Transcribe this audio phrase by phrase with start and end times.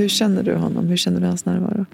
[0.00, 0.86] Hur känner du honom?
[0.86, 1.86] Hur känner du hans närvaro?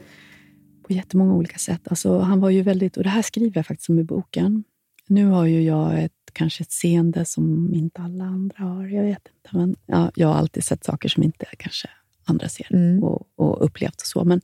[0.86, 1.80] på jättemånga olika sätt.
[1.88, 4.64] Alltså, han var ju väldigt, och det här skriver jag faktiskt om i boken.
[5.08, 8.86] Nu har ju jag ett, kanske ett seende som inte alla andra har.
[8.86, 9.56] Jag vet inte.
[9.56, 11.88] Men, ja, jag har alltid sett saker som inte kanske
[12.24, 13.02] andra ser Mm.
[13.04, 14.24] och, och upplevt och så.
[14.24, 14.40] Men,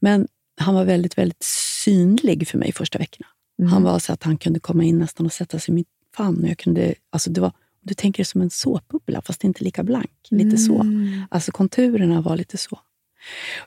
[0.00, 1.42] men han var väldigt, väldigt
[1.84, 3.26] synlig för mig första veckorna.
[3.58, 3.72] Mm.
[3.72, 5.84] Han var så att han kunde komma in nästan och sätta sig i min
[6.16, 6.42] famn.
[6.42, 9.82] Och jag kunde, alltså det var, du tänker det som en såpbubbla, fast inte lika
[9.82, 10.10] blank.
[10.30, 10.80] Lite så.
[10.80, 11.22] Mm.
[11.30, 12.78] Alltså konturerna var lite så.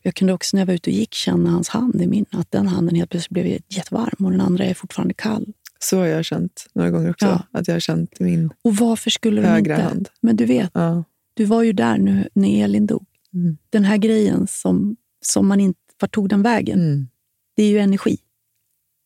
[0.02, 2.26] Jag kunde också när jag var ute och gick känna hans hand i min.
[2.32, 5.54] Att den handen helt plötsligt blev jättevarm och den andra är fortfarande kall.
[5.80, 7.26] Så har jag känt några gånger också.
[7.26, 7.44] Ja.
[7.52, 9.84] Att jag har känt min Och varför skulle högra inte...
[9.88, 10.10] hand.
[10.22, 11.04] Men du vet, Ja.
[11.34, 13.06] du var ju där nu när Elin dog.
[13.34, 13.58] Mm.
[13.70, 15.80] Den här grejen som, som man inte...
[16.00, 16.80] Vart tog den vägen?
[16.80, 17.08] Mm.
[17.56, 18.18] Det är ju energi.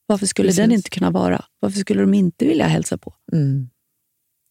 [0.05, 0.73] Varför skulle den Precis.
[0.77, 1.45] inte kunna vara?
[1.59, 3.13] Varför skulle de inte vilja hälsa på?
[3.31, 3.69] Mm.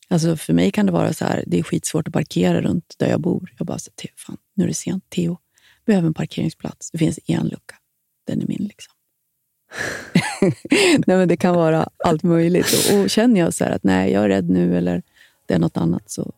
[0.09, 3.09] Alltså för mig kan det vara så här, det är skitsvårt att parkera runt där
[3.11, 3.55] jag bor.
[3.59, 5.11] Jag bara, så, fan, nu är det sent.
[5.11, 5.39] Theo,
[5.89, 6.91] behöver en parkeringsplats.
[6.91, 7.75] Det finns en lucka.
[8.27, 8.65] Den är min.
[8.65, 8.95] liksom.
[11.07, 12.67] nej, men det kan vara allt möjligt.
[12.93, 15.03] Och, och känner jag så här att nej, jag är rädd nu eller
[15.47, 16.33] det är något annat så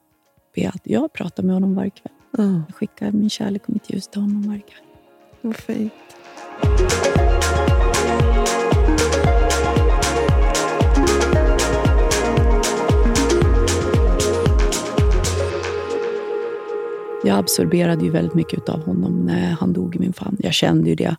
[0.55, 2.13] ber jag att jag pratar med honom varje kväll.
[2.37, 4.85] Ja, Jag skickar min kärlek och mitt ljus till honom varje kväll.
[5.41, 5.93] vad fint.
[17.25, 20.37] Jag absorberade ju väldigt mycket av honom när han dog i min famn.
[20.41, 21.17] Jag kände ju det.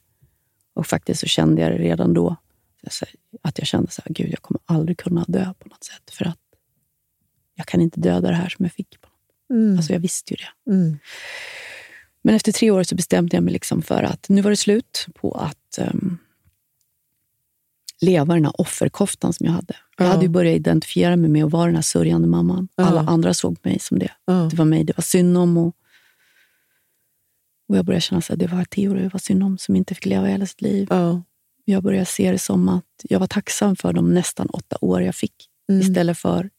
[0.74, 2.36] Och faktiskt så kände jag det redan då.
[3.42, 6.12] Att jag kände så här, gud, jag kommer aldrig kunna dö på något sätt.
[6.12, 6.38] För att
[7.56, 9.02] jag kan inte döda det här som jag fick.
[9.02, 9.60] På något.
[9.60, 9.78] Mm.
[9.78, 10.72] Alltså jag visste ju det.
[10.72, 10.98] Mm.
[12.22, 15.08] Men efter tre år så bestämde jag mig liksom för att nu var det slut
[15.16, 16.18] på att um,
[18.02, 19.76] leva den här offerkoftan som jag hade.
[19.98, 20.12] Jag Ja.
[20.12, 22.68] hade ju börjat identifiera mig med att vara den här sörjande mamman.
[22.76, 24.12] Alla andra såg mig som det.
[24.50, 25.58] Det var mig det var synd om.
[25.58, 25.76] Och,
[27.72, 30.06] och jag började känna att det var Theo det var synd om som inte fick
[30.06, 30.88] leva hela sitt liv.
[30.90, 31.24] Ja.
[31.66, 35.16] Jag började se det som att jag var tacksam för de nästan åtta år jag
[35.16, 35.82] fick Mm.
[35.82, 36.50] istället för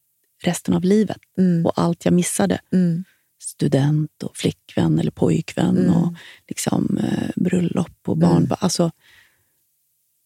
[0.44, 1.66] resten av livet Mm.
[1.66, 2.60] och allt jag missade.
[2.72, 3.04] Mm.
[3.42, 5.94] Student och flickvän eller pojkvän Mm.
[5.94, 6.14] och
[6.48, 8.36] liksom, eh, bröllop och barn.
[8.44, 8.56] Mm.
[8.60, 8.90] Alltså,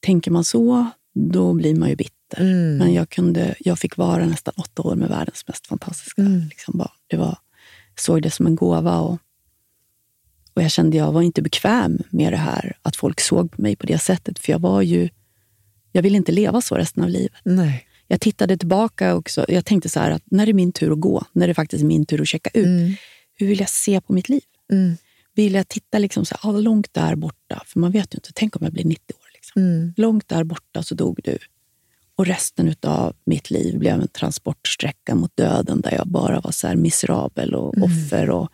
[0.00, 2.40] tänker man så, då blir man ju bitter.
[2.40, 2.76] Mm.
[2.76, 6.40] Men jag, kunde, jag fick vara nästan åtta år med världens mest fantastiska Mm.
[6.48, 6.90] liksom barn.
[7.06, 7.38] Det var,
[7.94, 8.98] jag såg det som en gåva.
[9.00, 9.18] Och,
[10.56, 13.76] och jag kände jag var inte bekväm med det här, att folk såg på mig
[13.76, 14.38] på det sättet.
[14.38, 15.08] För jag var ju,
[15.92, 17.32] jag ville inte leva så resten av livet.
[17.44, 17.86] Nej.
[18.08, 19.44] Jag tittade tillbaka också.
[19.48, 21.86] Jag tänkte så här att när är min tur att gå, när det faktiskt är
[21.86, 22.94] min tur att checka ut, Mm.
[23.38, 24.42] hur vill jag se på mitt liv?
[24.72, 24.96] Mm.
[25.34, 27.62] Vill jag titta liksom så här, ah, långt där borta?
[27.66, 29.30] För man vet ju inte, tänk om jag blir 90 år.
[29.34, 29.62] Liksom.
[29.62, 29.92] Mm.
[29.96, 31.38] Långt där borta så dog du.
[32.16, 36.74] Och resten av mitt liv blev en transportsträcka mot döden där jag bara var så
[36.74, 38.48] miserabel och offer och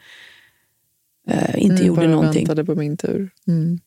[1.28, 2.46] eh, inte Mm, gjorde bara någonting.
[2.46, 3.30] väntade på min tur.
[3.46, 3.80] Mm.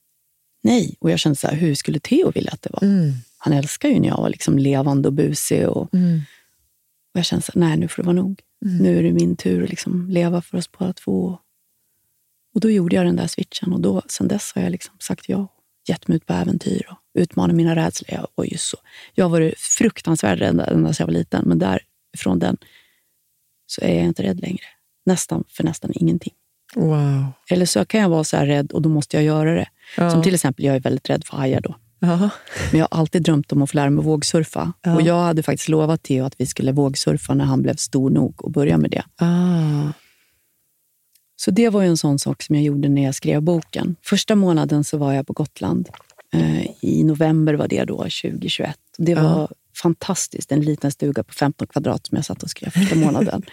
[0.63, 2.83] Nej, och jag kände så här, hur skulle Theo vilja att det var?
[2.83, 3.11] Mm.
[3.37, 5.67] Han älskar ju när jag var liksom levande och busig.
[5.69, 6.21] Och, Mm.
[7.13, 8.41] och jag kände så här, nej nu får det vara nog.
[8.65, 8.77] Mm.
[8.77, 11.39] Nu är det min tur att liksom leva för oss båda två.
[12.53, 15.29] Och då gjorde jag den där switchen och då, sen dess har jag liksom sagt
[15.29, 15.47] ja.
[15.87, 18.09] Gett mig ut på äventyr och utmanat mina rädslor.
[18.19, 18.77] Jag var ju så,
[19.13, 22.57] jag har varit fruktansvärt rädd ända sedan jag var liten, men därifrån den
[23.65, 24.65] så är jag inte rädd längre.
[25.05, 26.33] Nästan för nästan ingenting.
[26.75, 27.25] Wow.
[27.49, 29.67] Eller så kan jag vara så här rädd och då måste jag göra det.
[29.97, 30.11] Ja.
[30.11, 31.75] Som till exempel, jag är väldigt rädd för hajar då.
[31.99, 32.29] Ja.
[32.71, 34.73] Men jag har alltid drömt om att få lära mig vågsurfa.
[34.81, 34.95] Ja.
[34.95, 38.45] Och jag hade faktiskt lovat Theo att vi skulle vågsurfa när han blev stor nog
[38.45, 39.03] och börja med det.
[39.25, 39.91] Ah.
[41.35, 43.95] Så det var ju en sån sak som jag gjorde när jag skrev boken.
[44.01, 45.89] Första månaden så var jag på Gotland.
[46.33, 48.77] Eh, I november var det då, 2021.
[48.97, 49.49] Och det var
[49.81, 50.51] fantastiskt.
[50.51, 53.41] En liten stuga på 15 kvadrat som jag satt och skrev första månaden.
[53.45, 53.51] Men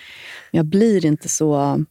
[0.51, 1.85] jag blir inte så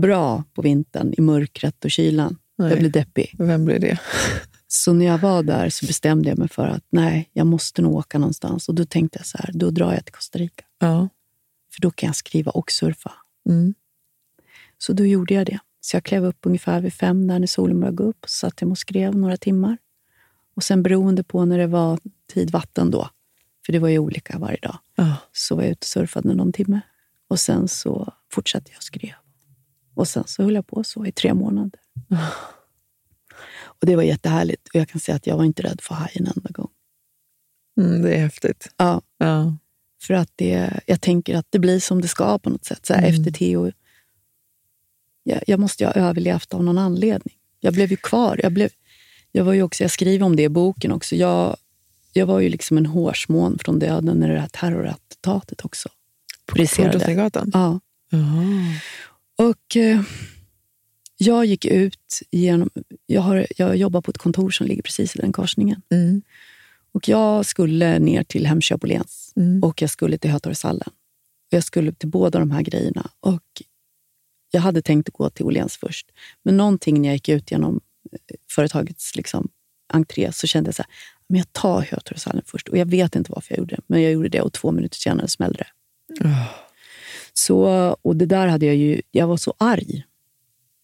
[0.00, 2.36] bra på vintern i mörkret och kylan.
[2.58, 2.70] Nej.
[2.70, 3.34] Jag blir deppig.
[3.38, 3.98] Vem blir det?
[4.68, 7.94] Så när jag var där så bestämde jag mig för att nej, jag måste nog
[7.94, 8.68] åka någonstans.
[8.68, 10.64] Och då tänkte jag så här, då drar jag till Costa Rica.
[10.78, 11.08] Ja.
[11.74, 13.12] För då kan jag skriva och surfa
[13.48, 13.74] Mm.
[14.78, 15.58] Så då gjorde jag det.
[15.80, 18.24] Så jag klev upp ungefär vid fem där när solen började gå upp.
[18.26, 19.78] Så satt jag och skrev några timmar.
[20.56, 21.98] Och sen beroende på när det var
[22.32, 23.08] tidvatten då,
[23.66, 25.16] för det var ju olika varje dag, Ja.
[25.32, 26.80] så var jag ute och surfade någon timme.
[27.28, 29.14] Och sen så fortsatte jag skrev.
[30.00, 31.80] Och sen så höll jag på så i tre månader.
[33.62, 34.68] Och det var jättehärligt.
[34.68, 36.68] Och jag kan säga att jag var inte rädd för haj en enda gång.
[37.80, 38.68] Mm, det är häftigt.
[38.76, 39.56] Ja, Ja.
[40.02, 42.86] för att det, jag tänker att det blir som det ska på något sätt.
[42.86, 43.14] Så här, Mm.
[43.14, 43.70] Efter Theo,
[45.22, 47.36] jag, jag måste ju ha överlevt av någon anledning.
[47.60, 48.40] Jag blev ju kvar.
[48.42, 48.70] Jag, blev,
[49.32, 51.16] jag, var ju också, jag skriver om det i boken också.
[51.16, 51.56] Jag,
[52.12, 55.88] jag var ju liksom en hårsmån från döden när det här terrorattentatet också
[56.46, 56.92] På briserade.
[56.98, 57.50] Drottninggatan?
[57.54, 57.80] Ja.
[58.10, 58.74] Jaha.
[59.40, 60.00] Och eh,
[61.16, 62.70] jag gick ut genom...
[63.06, 65.82] Jag, har, jag jobbar på ett kontor som ligger precis i den korsningen.
[65.90, 66.22] Mm.
[66.92, 69.62] Och jag skulle ner till Hemköp Åhléns Mm.
[69.62, 70.90] och jag skulle till Hötorgshallen.
[71.48, 73.10] Jag skulle till båda de här grejerna.
[73.20, 73.62] Och
[74.50, 76.10] jag hade tänkt att gå till Åhléns först.
[76.42, 77.80] Men någonting när jag gick ut genom
[78.12, 79.48] eh, företagets liksom,
[79.92, 80.90] entré så kände jag så här,
[81.28, 82.68] men jag tar Hötorgshallen först.
[82.68, 84.96] Och jag vet inte varför jag gjorde det, men jag gjorde det och två minuter
[84.96, 86.28] senare smällde det.
[86.28, 86.69] Ah.
[87.32, 87.64] Så,
[88.02, 90.04] och det där hade jag ju, jag var så arg.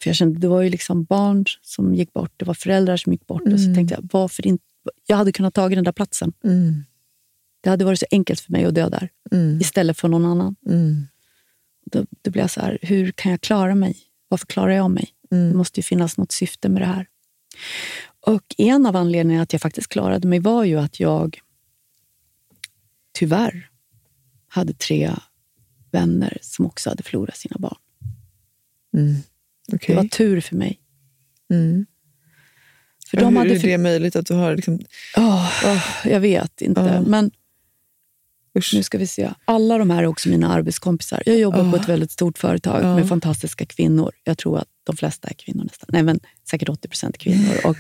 [0.03, 3.13] För jag kände, det var ju liksom barn som gick bort, det var föräldrar som
[3.13, 3.43] gick bort.
[3.43, 3.75] Och så Mm.
[3.75, 4.65] tänkte jag, varför inte?
[5.07, 6.33] Jag hade kunnat ta den där platsen.
[6.45, 6.85] Mm.
[7.61, 9.61] Det hade varit så enkelt för mig att dö där, Mm.
[9.61, 10.57] istället för någon annan.
[10.67, 11.07] Mm.
[11.93, 13.97] Då, då blev jag så här, hur kan jag klara mig?
[14.29, 15.09] Varför klarar jag mig?
[15.31, 15.57] Det Mm.
[15.57, 17.07] måste ju finnas något syfte med det här.
[18.27, 21.41] Och en av anledningarna att jag faktiskt klarade mig var ju att jag
[23.13, 23.71] tyvärr
[24.49, 25.13] hade tre
[25.91, 27.79] vänner som också hade förlorat sina barn.
[28.95, 29.15] Mm.
[29.69, 29.97] Det Okej.
[29.97, 30.81] var tur för mig.
[31.51, 31.87] Mm.
[33.11, 34.57] För de hur hade är det möjligt att du har...
[34.57, 34.79] Liksom,
[35.17, 35.53] Åh,
[36.05, 36.81] jag vet inte.
[36.81, 37.01] Ja.
[37.01, 37.31] Men
[38.59, 38.75] usch.
[38.75, 39.31] nu ska vi se.
[39.45, 41.23] Alla de här är också mina arbetskompisar.
[41.27, 41.83] Jag jobbar på Ja.
[41.83, 44.13] ett väldigt stort företag med fantastiska kvinnor.
[44.25, 45.89] Jag tror att de flesta är kvinnor nästan.
[45.93, 47.55] Nej, men säkert 80 procent kvinnor.
[47.65, 47.77] Och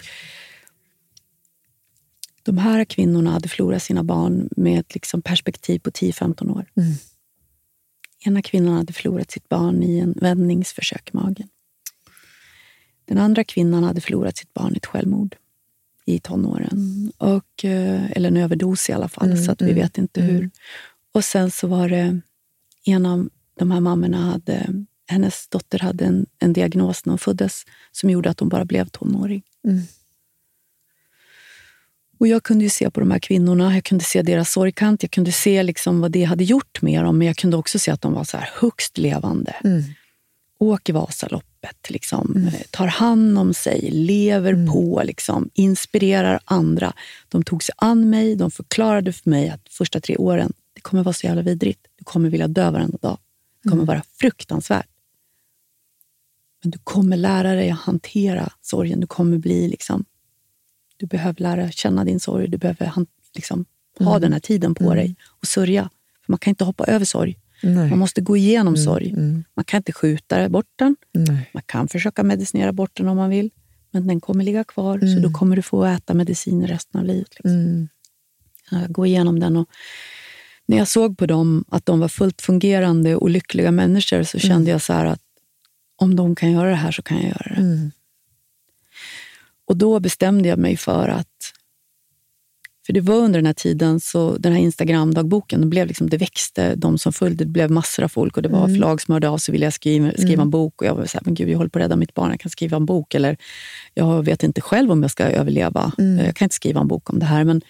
[2.42, 6.66] de här kvinnorna hade förlorat sina barn med ett liksom perspektiv på 10-15 år.
[6.76, 6.92] Mm.
[8.26, 11.48] Ena kvinnan hade förlorat sitt barn i en vändningsförsök i magen.
[13.04, 15.36] Den andra kvinnan hade förlorat sitt barn i ett självmord
[16.04, 17.12] i tonåren.
[17.18, 20.20] Och, eh, eller en överdos i alla fall, Mm, så att vi mm, vet inte
[20.22, 20.50] hur.
[21.12, 22.20] Och sen så var det
[22.84, 23.28] en av
[23.58, 28.30] de här mammorna, hade, hennes dotter hade en, en diagnos när hon föddes som gjorde
[28.30, 29.42] att hon bara blev tonåring.
[32.16, 32.20] Mm.
[32.20, 35.10] Och Jag kunde ju se på de här kvinnorna, jag kunde se deras sorgkant, jag
[35.10, 38.02] kunde se liksom vad det hade gjort med dem, men jag kunde också se att
[38.02, 39.54] de var så här högst levande.
[39.64, 39.82] Mm.
[40.58, 46.92] Åker Vasaloppet, liksom, eh, tar hand om sig, lever på, liksom, inspirerar andra.
[47.28, 51.02] De tog sig an mig, de förklarade för mig att första tre åren, det kommer
[51.02, 51.86] vara så jävla vidrigt.
[51.98, 53.18] Du kommer vilja dö varenda dag.
[53.62, 54.86] Det kommer vara fruktansvärt.
[56.62, 59.00] Men du kommer lära dig att hantera sorgen.
[59.00, 60.04] Du kommer bli liksom...
[60.96, 62.48] Du behöver lära känna din sorg.
[62.48, 62.92] Du behöver
[63.34, 63.64] liksom,
[63.98, 65.90] ha den här tiden på dig och sörja.
[66.26, 67.38] För man kan inte hoppa över sorg.
[67.62, 67.90] Nej.
[67.90, 69.10] Man måste gå igenom sorg.
[69.10, 69.44] Mm.
[69.54, 70.96] Man kan inte skjuta bort den.
[71.12, 71.50] Nej.
[71.52, 73.50] Man kan försöka medicinera bort den om man vill.
[73.90, 77.28] Men den kommer ligga kvar, så då kommer du få äta medicin resten av livet.
[77.30, 77.50] Liksom.
[77.50, 77.88] Mm.
[78.88, 79.56] Gå igenom den.
[79.56, 79.68] Och
[80.66, 84.70] när jag såg på dem att de var fullt fungerande och lyckliga människor så kände
[84.70, 85.20] jag så att
[85.96, 87.60] om de kan göra det här så kan jag göra det.
[87.60, 87.90] Mm.
[89.66, 91.26] Och då bestämde jag mig för att...
[92.86, 96.16] För det var under den här tiden, så den här Instagram-dagboken, det, blev liksom, det
[96.16, 99.28] växte, de som följde, det blev massor av folk och det var förlag som hörde
[99.28, 100.82] av sig, ville jag skriva, skriva en bok.
[100.82, 102.40] Och jag var så här, men gud, jag håller på att rädda mitt barn, jag
[102.40, 103.14] kan skriva en bok.
[103.14, 103.36] Eller
[103.94, 107.18] jag vet inte själv om jag ska överleva, jag kan inte skriva en bok om
[107.18, 107.44] det här.
[107.44, 107.62] Men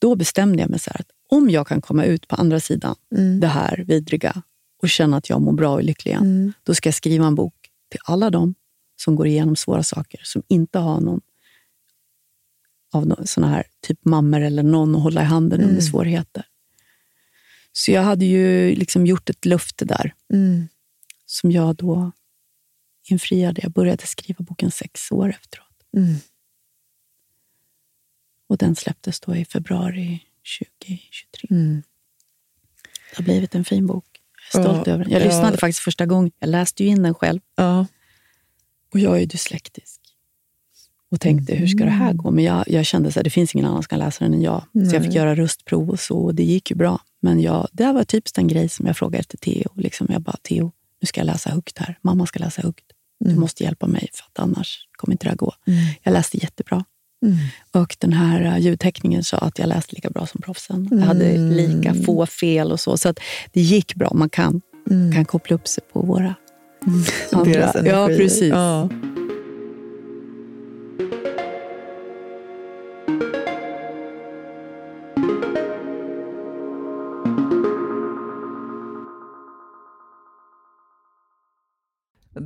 [0.00, 2.94] då bestämde jag mig så här, att om jag kan komma ut på andra sidan
[3.40, 4.42] det här vidriga
[4.82, 7.54] och känna att jag mår bra och lycklig igen, då ska jag skriva en bok
[7.90, 8.54] till alla dem
[8.96, 11.20] som går igenom svåra saker, som inte har någon
[12.94, 16.44] av såna här typ mammor eller någon att hålla i handen under svårigheter.
[17.72, 20.68] Så jag hade ju liksom gjort ett löfte där Mm.
[21.26, 22.12] som jag då
[23.08, 23.60] infriade.
[23.62, 25.66] Jag började skriva boken sex år efteråt.
[25.96, 26.14] Mm.
[28.48, 30.20] Och den släpptes då i februari
[30.80, 31.48] 2023.
[31.50, 31.82] Mm.
[33.10, 34.20] Det har blivit en fin bok.
[34.52, 35.12] Jag är stolt Ja, över den.
[35.12, 35.26] Jag ja.
[35.26, 36.32] lyssnade faktiskt första gången.
[36.38, 37.40] Jag läste ju in den själv.
[37.54, 37.86] Ja.
[38.92, 40.00] Och jag är dyslektisk.
[41.12, 42.30] Och tänkte, hur ska det här gå?
[42.30, 44.62] Men jag, jag kände att det finns ingen annan som kan läsa den än jag.
[44.90, 46.18] Så jag fick göra röstprov och så.
[46.18, 47.00] Och det gick ju bra.
[47.20, 49.70] Men jag, det var typiskt en grej som jag frågade efter Theo.
[49.76, 51.98] Liksom jag bara, Theo, nu ska jag läsa högt här.
[52.02, 52.84] Mamma ska läsa högt.
[53.20, 55.52] Du måste hjälpa mig, för att annars kommer inte det här gå.
[56.02, 56.84] Jag läste jättebra.
[57.22, 57.36] Mm.
[57.72, 60.88] Och den här uh, ljudteckningen sa att jag läste lika bra som proffsen.
[60.90, 62.96] Jag hade lika få fel och så.
[62.96, 63.20] Så att
[63.52, 64.12] det gick bra.
[64.14, 64.60] Man kan,
[65.14, 66.34] kan koppla upp sig på våra
[67.32, 67.52] Andra.
[67.52, 67.90] deras energi.
[67.90, 68.50] Ja, precis.
[68.50, 68.88] Ja.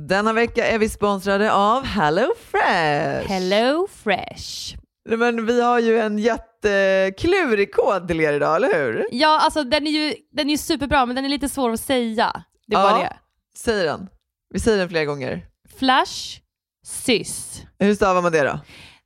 [0.07, 3.27] Denna vecka är vi sponsrade av Hello Fresh.
[3.29, 4.75] Hello Fresh.
[5.09, 9.05] Men vi har ju en jätteklurig kod till er idag, eller hur?
[9.11, 11.79] Ja, alltså den är ju den är ju superbra, men den är lite svår att
[11.79, 12.43] säga.
[12.67, 12.89] Det är Ja.
[12.91, 13.17] bara det.
[13.57, 14.07] Säg den.
[14.53, 15.45] Vi säger den flera gånger.
[15.79, 16.39] Flash,
[16.85, 17.61] sys.
[17.79, 18.59] Hur stavar man det då?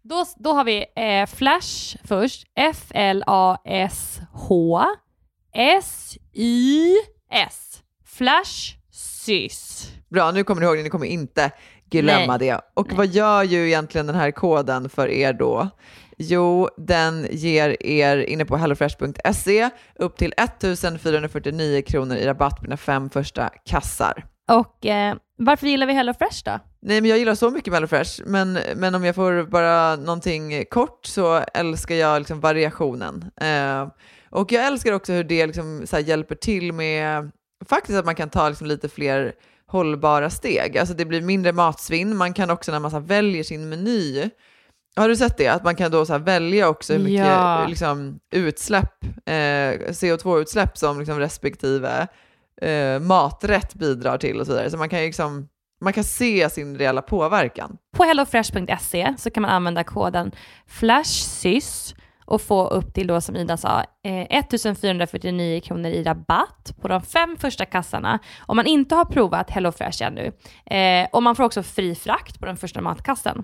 [0.04, 2.44] Då, då har vi eh, Flash först.
[2.56, 3.26] F-L-A-S-H
[6.54, 7.82] S-Y-S.
[8.06, 8.76] Flash,
[9.26, 9.92] sys.
[10.10, 10.84] Bra, nu kommer ni ihåg det.
[10.84, 11.52] Ni kommer inte
[11.90, 12.48] glömma Nej.
[12.48, 12.62] det.
[12.74, 15.70] Och vad gör ju egentligen den här koden för er då?
[16.18, 22.78] Jo, den ger er inne på hellofresh.se upp till 1449 kronor i rabatt på dina
[22.78, 24.26] fem första kassar.
[24.52, 26.60] Och eh, varför gillar vi Hello Fresh då?
[26.82, 31.06] Nej, men jag gillar så mycket Mellofresh, men, men om jag får bara någonting kort
[31.06, 33.32] så älskar jag liksom variationen.
[33.42, 33.88] Eh,
[34.30, 37.32] och jag älskar också hur det liksom så hjälper till med
[37.70, 39.34] faktiskt att man kan ta liksom lite fler
[39.68, 40.78] hållbara steg.
[40.78, 42.18] Alltså det blir mindre matsvinn.
[42.18, 44.30] Man kan också när man så väljer sin meny,
[44.96, 45.48] har du sett det?
[45.48, 47.66] Att man kan då så välja också hur mycket Ja.
[47.68, 52.08] liksom, utsläpp, eh, CO2-utsläpp som liksom respektive
[52.62, 54.70] eh, maträtt bidrar till och så vidare.
[54.70, 55.48] Så man kan ju liksom
[55.84, 57.78] man kan se sin reella påverkan.
[57.98, 60.32] På hellofresh.se så kan man använda koden
[60.68, 61.96] FLASHSYS
[62.32, 67.02] och få upp till då som Ida sa eh, 1449 kronor i rabatt på de
[67.02, 70.32] fem första kassarna om man inte har provat HelloFresh ännu.
[70.66, 73.44] Eh, och man får också fri frakt på den första matkassen.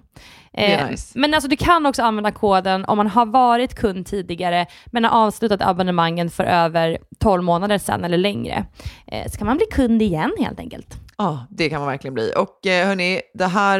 [0.53, 1.19] Eh, nice.
[1.19, 5.25] Men alltså du kan också använda koden om man har varit kund tidigare men har
[5.25, 8.65] avslutat abonnemangen för över 12 månader sedan eller längre.
[9.07, 10.95] Eh, så kan man bli kund igen helt enkelt.
[11.17, 12.33] Ja, det kan man verkligen bli.
[12.37, 13.79] Och eh, hörni, det här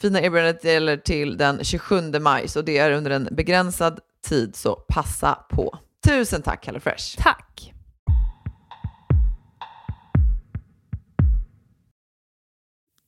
[0.00, 4.74] fina erbjudandet gäller till den 27 maj, så det är under en begränsad tid, så
[4.74, 5.78] passa på.
[6.06, 7.16] Tusen tack HelloFresh!
[7.18, 7.72] Tack!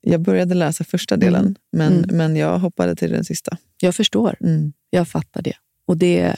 [0.01, 1.55] Jag började läsa första delen, Mm.
[1.73, 2.17] men, Mm.
[2.17, 3.57] men jag hoppade till den sista.
[3.81, 4.37] Jag förstår.
[4.41, 4.73] Mm.
[4.91, 5.55] Jag fattar det.
[5.87, 6.37] Och det,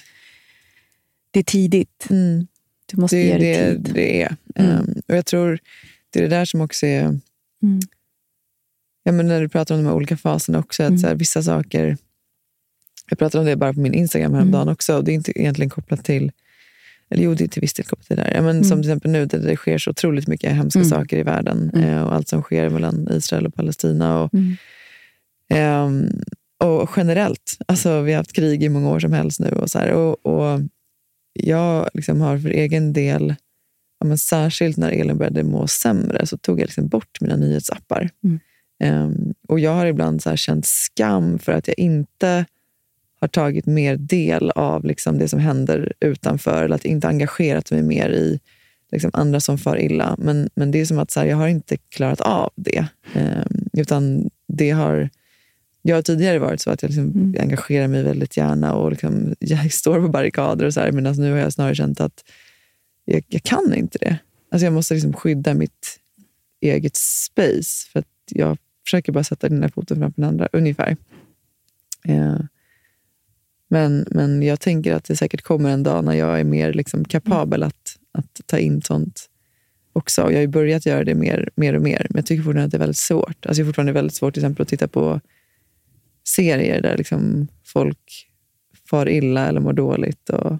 [1.30, 2.06] det är tidigt.
[2.10, 2.46] Mm.
[2.86, 3.90] Du måste Det ge det det tid.
[3.94, 4.36] det är.
[4.54, 4.70] Mm.
[4.70, 5.58] Ehm, och jag tror
[6.10, 7.20] det är det där som också är...
[9.02, 10.98] Ja, men när du pratar om de här olika faserna också, att Mm.
[10.98, 11.96] så här, vissa saker...
[13.10, 14.72] Jag pratade om det bara på min Instagram häromdagen Mm.
[14.72, 16.32] också, och det är inte egentligen kopplat till...
[17.10, 18.34] Eller jo, det är till viss del kopplat till det där.
[18.34, 18.64] Ja, men Mm.
[18.64, 20.90] Som till exempel nu, där det sker så otroligt mycket hemska Mm.
[20.90, 21.70] saker i världen.
[21.74, 21.88] Mm.
[21.88, 24.22] eh, och allt som sker mellan Israel och Palestina.
[24.22, 24.30] Och.
[25.48, 26.08] Ehm,
[26.64, 29.48] och generellt, alltså vi har haft krig i många år som helst nu.
[29.48, 30.60] Och så här, och, och
[31.32, 33.34] jag liksom har för egen del,
[34.00, 38.10] ja, men särskilt när Elin började må sämre, så tog jag liksom bort mina nyhetsappar.
[38.24, 38.40] Mm.
[38.82, 42.44] Ehm, och jag har ibland så här känt skam för att jag inte
[43.20, 47.82] har tagit mer del av liksom det som händer utanför, eller att inte engagerat mig
[47.82, 48.40] mer i
[48.92, 50.16] liksom andra som far illa.
[50.18, 52.86] Men, men det är som att så här, jag har inte klarat av det.
[53.14, 55.10] Ehm, utan det har...
[55.82, 57.34] Jag har tidigare varit så att jag liksom Mm.
[57.40, 61.32] engagerar mig väldigt gärna och liksom, jag står på barrikader och så här, medan nu
[61.32, 62.24] har jag snarare känt att
[63.04, 64.18] jag, jag kan inte det.
[64.50, 65.98] Alltså jag måste liksom skydda mitt
[66.60, 70.96] eget space för att jag försöker bara sätta den där foten framför den andra, ungefär.
[72.04, 72.40] Eh,
[73.68, 77.04] men, men jag tänker att det säkert kommer en dag när jag är mer liksom
[77.04, 79.28] kapabel att, att ta in sånt
[79.92, 80.20] också.
[80.20, 82.70] Jag har ju börjat göra det mer, mer och mer, men jag tycker fortfarande att
[82.70, 83.46] det är väldigt svårt.
[83.46, 85.20] Alltså jag är fortfarande väldigt svårt till exempel att titta på
[86.24, 88.28] serier där liksom folk
[88.90, 90.28] far illa eller mår dåligt.
[90.28, 90.58] Och...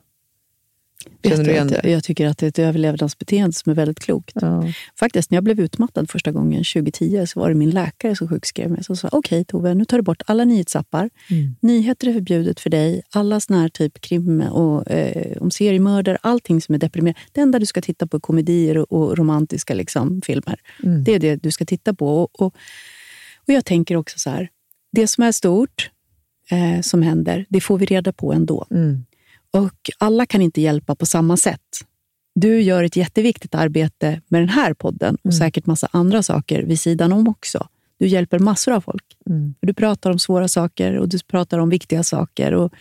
[1.23, 1.91] Känner du igen det?
[1.91, 4.37] jag, tycker att det är ett överlevnadsbeteende som är väldigt klokt.
[4.41, 4.65] Ja.
[4.99, 8.71] Faktiskt, när jag blev utmattad första gången 2010 så var det min läkare som sjukskrev
[8.71, 8.85] mig.
[8.85, 11.11] Som sa, okej Tove, nu tar du bort alla nyhetsappar.
[11.31, 11.57] Mm.
[11.61, 13.03] Nyheter är förbjudet för dig.
[13.11, 17.21] Alla såna här typ krim och eh, om seriemördare, allting som är deprimerande.
[17.33, 20.61] Det enda du ska titta på är komedier och, och romantiska liksom, filmer.
[20.83, 21.05] Mm.
[21.05, 22.23] Det är det du ska titta på.
[22.23, 22.55] Och, och,
[23.47, 24.49] och jag tänker också så här,
[24.93, 25.91] det som är stort,
[26.51, 28.67] eh, som händer, det får vi reda på ändå.
[28.71, 29.05] Mm.
[29.53, 31.61] Och alla kan inte hjälpa på samma sätt.
[32.35, 35.39] Du gör ett jätteviktigt arbete med den här podden och Mm.
[35.39, 37.69] säkert massa andra saker vid sidan om också.
[37.99, 39.05] Du hjälper massor av folk.
[39.27, 39.55] Mm.
[39.61, 42.53] Du pratar om svåra saker och du pratar om viktiga saker.
[42.53, 42.73] Och,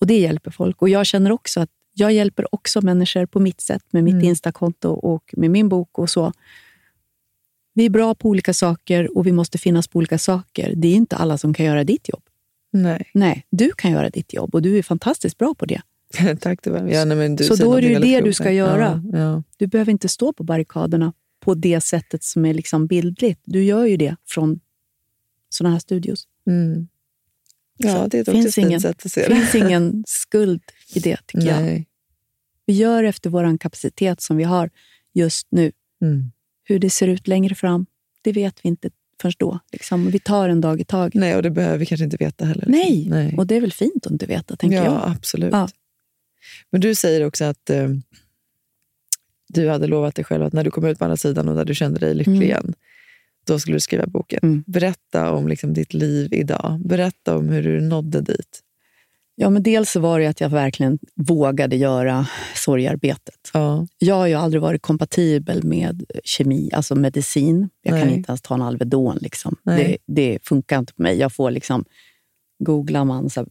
[0.00, 0.82] och Det hjälper folk.
[0.82, 4.24] Och Jag känner också att jag hjälper också människor på mitt sätt med mitt Mm.
[4.26, 6.32] Instakonto och med min bok och så.
[7.74, 10.72] Vi är bra på olika saker och vi måste finnas på olika saker.
[10.76, 12.22] Det är inte alla som kan göra ditt jobb.
[12.82, 13.10] Nej.
[13.14, 15.82] Nej, du kan göra ditt jobb och du är fantastiskt bra på det.
[16.40, 16.94] Tack Tove.
[16.94, 19.02] Ja, nej, du Så då är det ju det du ska göra.
[19.12, 19.42] Ja, ja.
[19.56, 23.40] Du behöver inte stå på barrikaderna på det sättet som är liksom bildligt.
[23.44, 24.60] Du gör ju det från
[25.48, 26.28] sådana här studios.
[26.46, 26.88] Mm.
[27.76, 29.34] Ja, det är ett finns fint ingen, sätt att se det.
[29.34, 30.62] finns ingen skuld
[30.94, 31.62] i det, tycker jag.
[31.62, 31.86] Nej.
[32.66, 34.70] Vi gör efter vår kapacitet som vi har
[35.12, 35.72] just nu.
[36.02, 36.32] Mm.
[36.64, 37.86] Hur det ser ut längre fram,
[38.22, 39.58] det vet vi inte förrän då.
[39.72, 40.10] Liksom.
[40.10, 41.14] Vi tar en dag i taget.
[41.14, 42.64] Nej, och det behöver vi kanske inte veta heller.
[42.68, 43.06] Nej.
[43.10, 43.34] Nej.
[43.36, 45.02] och det är väl fint att inte veta, tänker ja, jag.
[45.16, 45.52] absolut.
[45.52, 45.68] Ja.
[46.70, 47.88] Men du säger också att eh,
[49.48, 51.64] du hade lovat dig själv att när du kom ut på andra sidan och när
[51.64, 52.48] du kände dig lycklig Mm.
[52.48, 52.74] igen,
[53.46, 54.40] då skulle du skriva boken.
[54.42, 54.64] Mm.
[54.66, 56.80] Berätta om liksom, ditt liv idag.
[56.84, 58.60] Berätta om hur du nådde dit.
[59.38, 63.50] Ja, men dels så var det att jag verkligen vågade göra sorgarbetet.
[63.52, 63.86] Ja.
[63.98, 67.68] Jag har ju aldrig varit kompatibel med kemi, alltså medicin.
[67.82, 68.16] Jag kan Nej.
[68.16, 69.18] inte ens ta en Alvedon.
[69.20, 69.56] Liksom.
[69.64, 71.18] Det, det funkar inte på mig.
[71.18, 71.84] Jag får liksom,
[72.64, 73.40] googlar man så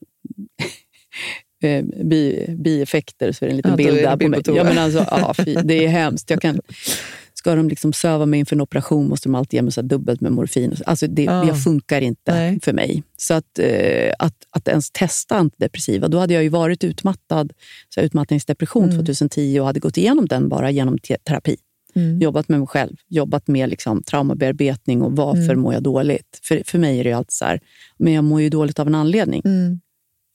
[1.64, 4.42] eh, bi, bieffekter så är det en liten Ja, bild där på mig.
[4.46, 6.30] Ja, men alltså, ja, fy, det är hemskt.
[6.30, 6.62] Jag kan,
[7.46, 10.22] ska de liksom söva mig inför en operation måste de alltid ge mig så dubbelt
[10.22, 10.76] med morfin.
[10.86, 11.32] Alltså det, Ja.
[11.44, 12.60] det funkar inte Nej.
[12.64, 13.04] för mig.
[13.18, 17.54] Så att, eh, att, att ens testa antidepressiva, då hade jag ju varit utmattad,
[17.96, 18.96] så utmattningsdepression Mm.
[18.98, 21.58] 2010 och hade gått igenom den bara genom te- terapi.
[21.96, 22.20] Mm.
[22.22, 25.60] Jobbat med mig själv, jobbat med liksom, traumabearbetning och varför Mm.
[25.60, 26.40] mår jag dåligt?
[26.44, 27.60] För, för mig är det alltid så här,
[27.98, 29.42] men jag mår ju dåligt av en anledning.
[29.46, 29.80] Mm.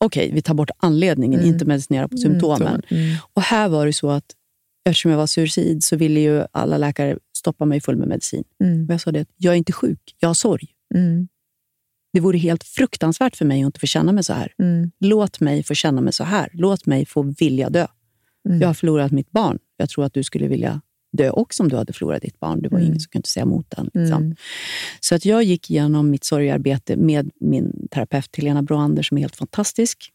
[0.05, 1.52] Okej, vi tar bort anledningen, Mm.
[1.52, 2.83] inte medicinera på symptomen.
[2.88, 3.17] Mm.
[3.35, 4.25] Och här var det så att
[4.90, 8.44] eftersom jag var suicid så ville ju alla läkare stoppa mig full med medicin.
[8.64, 8.85] Mm.
[8.87, 10.68] Och jag sa det, att jag är inte sjuk, jag har sorg.
[10.94, 11.28] Mm.
[12.12, 14.52] Det vore helt fruktansvärt för mig att inte få känna mig så här.
[14.59, 14.90] Mm.
[15.00, 16.49] Låt mig få känna mig så här.
[16.52, 17.87] Låt mig få vilja dö.
[18.49, 18.61] Mm.
[18.61, 19.59] Jag har förlorat mitt barn.
[19.76, 20.80] Jag tror att du skulle vilja
[21.12, 22.62] dö också om du hade förlorat ditt barn.
[22.62, 22.88] Det var Mm.
[22.88, 23.85] ingen som kunde säga emot den.
[23.94, 24.23] Liksom.
[24.23, 24.37] Mm.
[25.00, 29.37] Så att jag gick igenom mitt sorgarbete med min terapeut Helena Broander som är helt
[29.37, 30.11] fantastisk.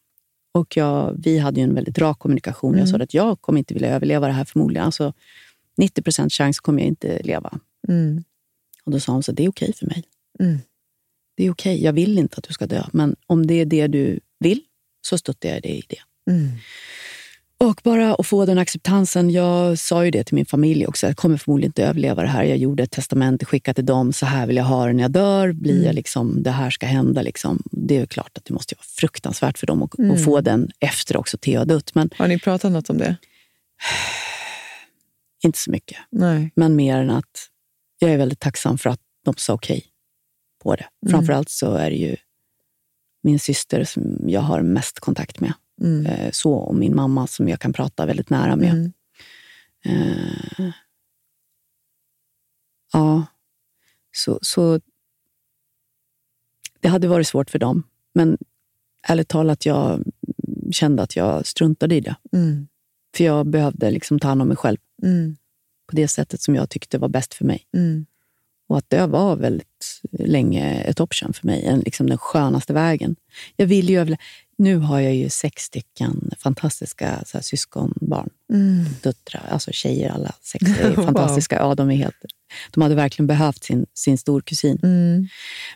[0.55, 2.71] Och jag, vi hade ju en väldigt rak kommunikation.
[2.77, 2.99] Jag Mm.
[2.99, 4.85] sa att jag kommer inte vilja överleva det här förmodligen.
[4.85, 5.13] Alltså
[5.77, 7.59] 90 procent chans kommer jag inte leva.
[7.87, 8.23] Mm.
[8.83, 10.03] Och då sa hon så det är okej för mig.
[10.39, 10.57] Mm.
[11.37, 12.83] Det är okej, jag vill inte att du ska dö.
[12.93, 14.61] Men om det är det du vill
[15.01, 16.31] så stöttar jag dig i det.
[17.57, 19.29] Och bara att få den acceptansen.
[19.29, 21.07] Jag sa ju det till min familj också.
[21.07, 22.43] Jag kommer förmodligen inte överleva det här.
[22.43, 24.13] Jag gjorde ett testamente, skickade till dem.
[24.13, 25.51] Så här vill jag ha det när jag dör.
[25.51, 25.85] Blir Mm.
[25.85, 27.21] jag liksom, det här ska hända.
[27.21, 27.63] Liksom.
[27.71, 30.17] Det är ju klart att det måste vara fruktansvärt för dem att, Mm.
[30.17, 31.95] få den efter också Theo har dött.
[31.95, 33.17] Men Har ni pratat något om det?
[35.43, 35.97] inte så mycket.
[36.11, 36.51] Nej.
[36.55, 37.49] Men mer än att
[37.99, 39.85] jag är väldigt tacksam för att de sa okej
[40.63, 40.85] på det.
[41.05, 41.11] Mm.
[41.11, 42.15] Framförallt så är det ju
[43.23, 45.53] min syster som jag har mest kontakt med.
[45.81, 46.05] Mm.
[46.05, 48.71] Eh, Så, och min mamma som jag kan prata väldigt nära med.
[48.71, 48.91] Mm.
[49.85, 50.71] Eh,
[52.93, 53.25] ja,
[54.11, 54.79] så, så
[56.79, 57.83] det hade varit svårt för dem.
[58.13, 58.37] Men
[59.07, 60.03] ärligt talat, jag
[60.71, 62.15] kände att jag struntade i det.
[62.33, 62.67] Mm.
[63.17, 65.35] För jag behövde liksom ta hand om mig själv Mm.
[65.87, 67.67] på det sättet som jag tyckte var bäst för mig.
[67.73, 68.05] Mm.
[68.67, 71.65] Och att det var väldigt länge ett option för mig.
[71.65, 73.15] En, liksom den skönaste vägen.
[73.55, 74.17] Jag vill ju överle-
[74.57, 78.29] Nu har jag ju sex stycken fantastiska så här, syskonbarn.
[78.53, 78.85] Mm.
[79.03, 80.65] Döttrar, alltså tjejer alla sex.
[80.79, 81.05] Är Wow.
[81.05, 81.55] fantastiska.
[81.55, 82.15] Ja, de, är helt,
[82.71, 84.79] de hade verkligen behövt sin, sin storkusin.
[84.83, 85.27] Mm.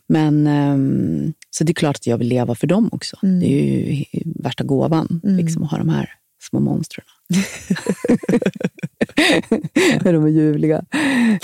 [0.07, 3.17] Men, ehm, så det är klart att jag vill leva för dem också.
[3.23, 3.39] Mm.
[3.39, 5.37] Det är ju värsta gåvan, Mm.
[5.37, 6.09] liksom, att ha de här
[6.49, 7.05] små monstren.
[10.03, 10.85] de är ljuvliga.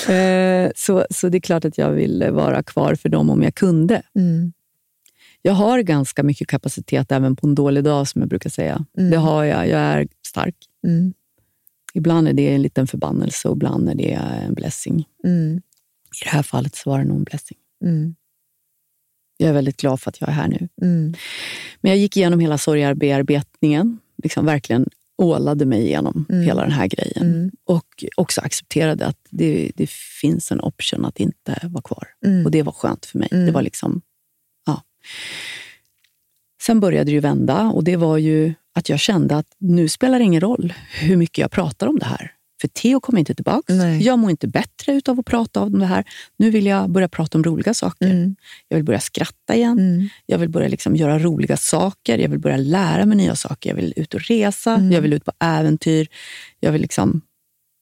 [0.10, 3.56] Eh, så, så det är klart att jag vill vara kvar för dem om jag
[3.56, 4.02] kunde.
[4.16, 4.54] Mm.
[5.46, 8.86] Jag har ganska mycket kapacitet även på en dålig dag, som jag brukar säga.
[8.98, 9.12] Mm.
[9.12, 9.68] Det har jag.
[9.68, 10.56] Jag är stark.
[10.88, 11.14] Mm.
[11.94, 15.06] Ibland är det en liten förbannelse och ibland är det en blessing.
[15.24, 15.58] Mm.
[16.22, 17.58] I det här fallet så var det nog en blessing.
[17.84, 18.16] Mm.
[19.38, 20.70] Jag är väldigt glad för att jag är här nu.
[20.82, 21.14] Mm.
[21.82, 24.00] Men jag gick igenom hela sorgarbearbetningen.
[24.24, 26.42] Liksom verkligen ålade mig igenom Mm.
[26.42, 27.52] hela den här grejen.
[27.66, 29.90] Och också accepterade att det, det
[30.22, 32.08] finns en option att inte vara kvar.
[32.46, 33.28] Och det var skönt för mig.
[33.32, 34.02] Det var liksom.
[36.62, 40.20] Sen började det ju vända och det var ju att jag kände att nu spelar
[40.20, 42.32] det ingen roll hur mycket jag pratar om det här.
[42.62, 43.74] För Theo kommer inte tillbaka.
[43.74, 44.04] Nej.
[44.04, 46.04] Jag mår inte bättre utav att prata om det här.
[46.38, 48.06] Nu vill jag börja prata om roliga saker.
[48.06, 48.36] Mm.
[48.68, 49.80] Jag vill börja skratta igen.
[49.80, 50.10] Mm.
[50.26, 52.18] Jag vill börja liksom göra roliga saker.
[52.18, 53.70] Jag vill börja lära mig nya saker.
[53.70, 54.74] Jag vill ut och resa.
[54.76, 54.92] Mm.
[54.92, 56.08] Jag vill ut på äventyr.
[56.60, 57.22] Jag vill liksom...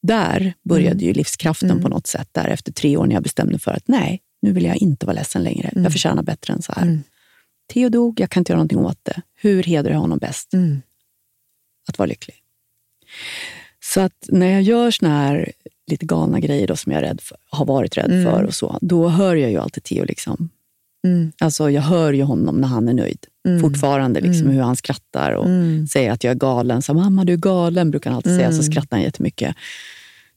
[0.07, 1.05] Där började Mm.
[1.07, 1.83] ju livskraften Mm.
[1.83, 2.29] på något sätt.
[2.31, 5.15] Där efter tre år när jag bestämde för att nej, nu vill jag inte vara
[5.15, 5.67] ledsen längre.
[5.67, 5.83] Mm.
[5.83, 6.99] Jag förtjänar bättre än så här.
[7.73, 9.21] Theo dog, jag kan inte göra någonting åt det.
[9.35, 10.53] Hur hedrar jag honom bäst?
[10.53, 10.81] Mm.
[11.89, 12.35] Att vara lycklig.
[13.83, 15.51] Så att när jag gör såna här
[15.91, 18.23] lite galna grejer då, som jag är rädd för, har varit rädd Mm.
[18.25, 20.05] för, och så, då hör jag ju alltid Theo.
[20.05, 20.49] Liksom.
[21.07, 21.31] Mm.
[21.39, 23.25] Alltså, jag hör ju honom när han är nöjd.
[23.47, 23.61] Mm.
[23.61, 24.55] Fortfarande liksom, Mm.
[24.55, 25.87] hur han skrattar och Mm.
[25.87, 26.81] säger att jag är galen.
[26.81, 28.51] Så, Mamma, du är galen, brukar han alltid säga.
[28.51, 28.71] Så Mm.
[28.71, 29.55] skrattar han jättemycket.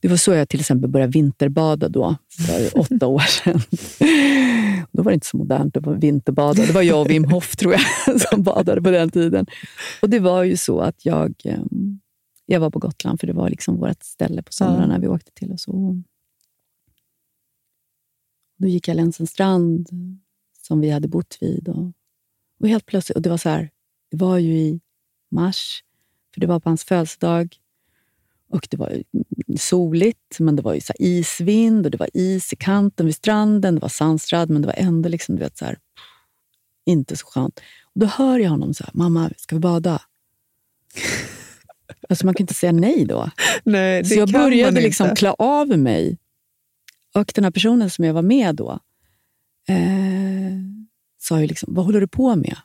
[0.01, 3.61] Det var så jag till exempel började vinterbada då, för åtta år sedan.
[4.93, 6.67] Då var det inte så modernt att vinterbada.
[6.67, 9.47] Det var jag och Wim Hof tror jag som badade på den tiden.
[10.03, 11.63] Och det var ju så att jag, eh,
[12.47, 15.01] jag var på Gotland, för det var liksom vårt ställe på somrarna Ja.
[15.01, 15.53] vi åkte till.
[15.53, 16.03] Och så.
[18.59, 19.89] Då gick jag längs en strand
[20.67, 21.69] som vi hade bott vid.
[21.69, 21.93] Och,
[22.61, 23.71] och helt plötsligt, och det var så här,
[24.11, 24.81] det var ju i
[25.31, 25.83] mars,
[26.35, 27.57] för det var på hans födelsedag.
[28.57, 29.03] Och det var
[29.59, 33.75] soligt, men det var ju så isvind och det var is i kanten vid stranden.
[33.75, 35.79] Det var sandstrand, men det var ändå liksom, du vet, så här,
[36.87, 37.61] inte så skönt.
[37.85, 40.03] Och då hör jag honom så här, mamma, ska vi bada?
[42.09, 43.31] alltså man kan inte säga nej då.
[43.65, 46.19] Nej, det Så jag började liksom klä av mig.
[47.15, 48.79] Och den här personen som jag var med då
[49.69, 50.57] eh,
[51.19, 52.57] sa ju liksom, vad håller du på med?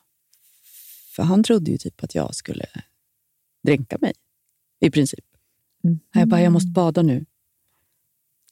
[1.16, 2.66] För han trodde ju typ att jag skulle
[3.64, 4.14] dränka mig,
[4.80, 5.26] i princip.
[6.14, 7.26] Jag bara, jag måste bada nu.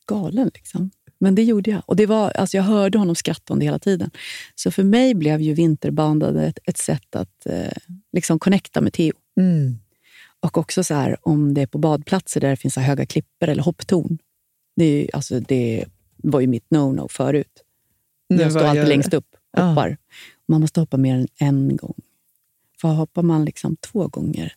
[0.06, 0.92] Galen liksom.
[1.18, 1.82] Men det gjorde jag.
[1.86, 4.12] Och det var, alltså jag hörde honom skratta om det hela tiden.
[4.56, 7.78] Så för mig blev ju vinterbandet ett, sätt att eh,
[8.12, 9.14] liksom connecta med Theo.
[9.38, 9.80] Mm.
[10.40, 13.50] Och också så här, om det är på badplatser där det finns så höga klippor
[13.50, 14.18] eller hopptorn.
[14.76, 15.86] Det, är, alltså, det
[16.18, 17.64] var ju mitt no-no förut.
[18.30, 18.88] Nu jag står alltid du?
[18.90, 19.64] längst upp Ja.
[19.64, 19.98] hoppar.
[20.48, 22.02] Man måste hoppa mer än en gång.
[22.82, 24.54] För hoppar man liksom två gånger,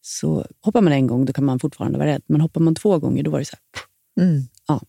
[0.00, 2.22] så hoppar man en gång då kan man fortfarande vara rädd.
[2.26, 3.84] Men hoppar man två gånger då var det så här,
[4.20, 4.42] Mm.
[4.68, 4.80] Ja.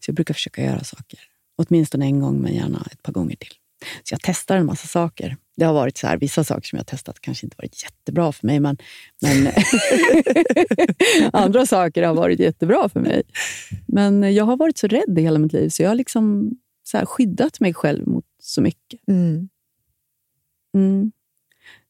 [0.00, 1.20] Så jag brukar försöka göra saker.
[1.56, 3.52] Åtminstone en gång, men gärna ett par gånger till.
[4.04, 5.36] Så jag testar en massa saker.
[5.56, 8.32] Det har varit så här, vissa saker som jag har testat kanske inte varit jättebra
[8.32, 8.76] för mig, men,
[9.20, 9.52] men
[11.32, 13.22] andra saker har varit jättebra för mig.
[13.86, 16.50] Men jag har varit så rädd i hela mitt liv, så jag har liksom
[16.82, 19.08] så här skyddat mig själv mot så mycket.
[19.08, 19.48] Mm.
[20.74, 21.12] Mm.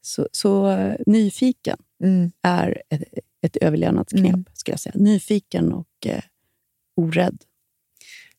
[0.01, 2.33] Så, så eh, nyfiken Mm.
[2.43, 3.03] är ett,
[3.43, 4.45] ett överlevnadsknep, Mm.
[4.53, 4.93] skulle jag säga.
[4.97, 6.23] Nyfiken och eh,
[6.97, 7.45] orädd.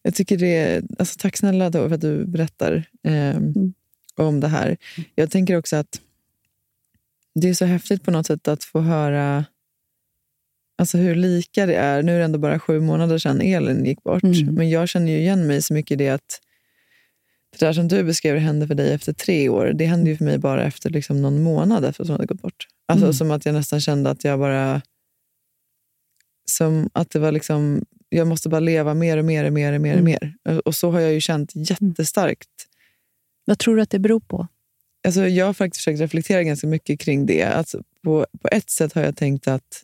[0.03, 3.73] Jag tycker det är, alltså, tack snälla för att du berättar ehm,
[4.15, 4.77] om det här.
[5.15, 6.01] Jag tänker också att
[7.35, 9.45] det är så häftigt på något sätt att få höra
[10.77, 12.03] alltså, hur lika det är.
[12.03, 14.23] Nu är det ändå bara sju månader sedan Elin gick bort.
[14.23, 14.55] Mm.
[14.55, 16.41] Men jag känner ju igen mig så mycket i det att
[17.51, 20.25] det där som du beskrev hände för dig efter tre år, det hände ju för
[20.25, 22.67] mig bara efter liksom någon månad efter att hon hade gått bort.
[22.85, 23.13] Alltså Mm.
[23.13, 24.81] som att jag nästan kände att jag bara...
[26.45, 27.85] Som att det var liksom...
[28.09, 29.93] Jag måste bara leva mer och mer och mer och mer.
[29.93, 30.03] Och, Mm.
[30.43, 30.59] mer.
[30.65, 32.49] och så har jag ju känt jättestarkt.
[33.45, 34.47] Vad tror du att det beror på?
[35.05, 37.43] Alltså jag har faktiskt försökt reflektera ganska mycket kring det.
[37.43, 39.83] Alltså på, på ett sätt har jag tänkt att...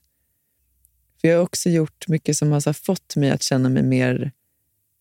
[1.21, 4.32] För jag har också gjort mycket som har fått mig att känna mig mer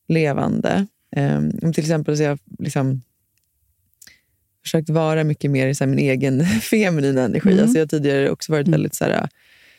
[0.09, 0.87] levande.
[1.17, 3.03] Um, om till exempel så jag liksom
[4.63, 7.49] försökt vara mycket mer i så min egen feminina energi.
[7.51, 7.63] Mm.
[7.63, 8.73] Alltså jag har tidigare också varit Mm.
[8.79, 9.29] väldigt så här,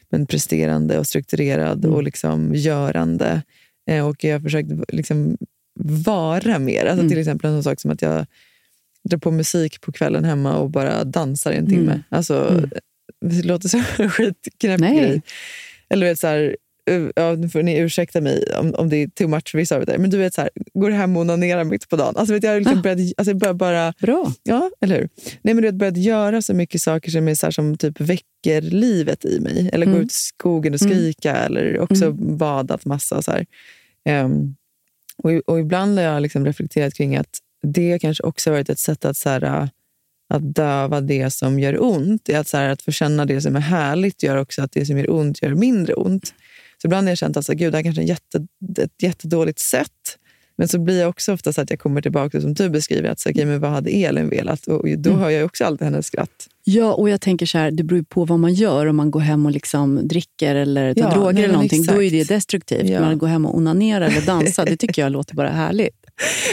[0.09, 1.95] men presterande och strukturerad Mm.
[1.95, 3.41] och liksom görande.
[3.89, 5.37] Eh, och jag har försökt liksom
[6.05, 6.85] vara mer.
[6.85, 7.09] Alltså Mm.
[7.09, 8.25] Till exempel en sån sak som att jag
[9.03, 11.91] drar på musik på kvällen hemma och bara dansar i en timme.
[11.91, 12.03] Mm.
[12.09, 12.69] Alltså, Mm.
[13.21, 15.21] Det låter som en skitknäpp grej.
[15.89, 16.57] Eller vet, så här,
[17.15, 19.97] ja, nu får ni ursäkta mig om, om det är too much för vissa er.
[19.97, 22.13] Men du vet, så här, går hem och onanerar mitt på dagen.
[22.17, 22.81] Alltså, vet, jag har liksom Ah.
[22.81, 23.93] börjat, alltså, jag börjar bara...
[24.01, 24.33] Bra.
[24.43, 25.09] Ja, eller hur?
[25.41, 27.99] Nej, men du vet, börjat göra så mycket saker som, är så här, som typ
[28.01, 29.69] väcker livet i mig.
[29.73, 30.03] Eller gå Mm.
[30.03, 30.93] ut i skogen och Mm.
[30.93, 31.35] skrika.
[31.35, 33.21] Eller också badat massa.
[33.21, 33.37] Så.
[34.05, 34.55] Ehm,
[35.23, 38.79] och, och ibland har jag liksom reflekterat kring att det kanske också har varit ett
[38.79, 39.67] sätt att, så här, äh,
[40.29, 42.29] att döva det som gör ont.
[42.29, 44.97] Att, så här, att få känna det som är härligt gör också att det som
[44.97, 46.33] gör ont gör mindre ont.
[46.81, 48.47] Så ibland har jag känt att så, här, Gud, det här kanske är en jätte,
[48.83, 49.91] ett jättedåligt sätt.
[50.59, 53.09] Men så blir jag också ofta så att jag kommer tillbaka till som du beskriver,
[53.09, 54.67] att så, okay, men vad hade Elin velat?
[54.67, 55.21] Och då Mm.
[55.21, 56.47] hör jag också alltid hennes skratt.
[56.63, 58.85] Ja, och jag tänker så här, det beror ju på vad man gör.
[58.85, 62.03] Om man går hem och liksom dricker eller tar Ja, droger nej, eller någonting, då
[62.03, 62.89] är det destruktivt.
[62.89, 62.99] Ja.
[62.99, 66.05] Men att gå hem och onanera eller dansa, det tycker jag låter bara härligt.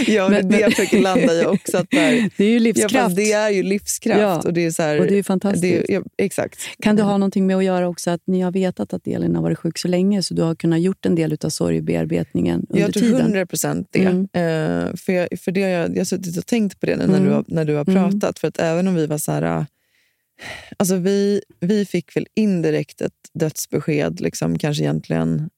[0.06, 1.76] Ja, Men- det är det jag försöker landa i också.
[1.76, 3.16] Att där, Det är ju livskraft.
[3.16, 4.20] det är ju livskraft.
[4.20, 5.62] Ja, Och det är, så här, och det är fantastiskt.
[5.62, 6.58] det är- ja, exakt.
[6.82, 9.42] Kan det ha någonting med att göra också att ni har vetat att Elin har
[9.42, 12.92] varit sjuk så länge, så du har kunnat gjort en del av sorgbearbetningen under Jag
[12.94, 13.20] tror tiden?
[13.20, 14.00] 100 procent det.
[14.04, 14.20] Mm.
[14.22, 17.16] Eh, för jag, för det jag, jag har suttit och tänkt på det nu när,
[17.16, 17.24] Mm.
[17.28, 18.10] du, har, när du har Mm.
[18.10, 18.38] pratat.
[18.38, 19.42] För att även om vi var så här...
[19.42, 19.64] äh,
[20.76, 25.50] Alltså vi, vi fick väl indirekt ett dödsbesked, liksom, kanske egentligen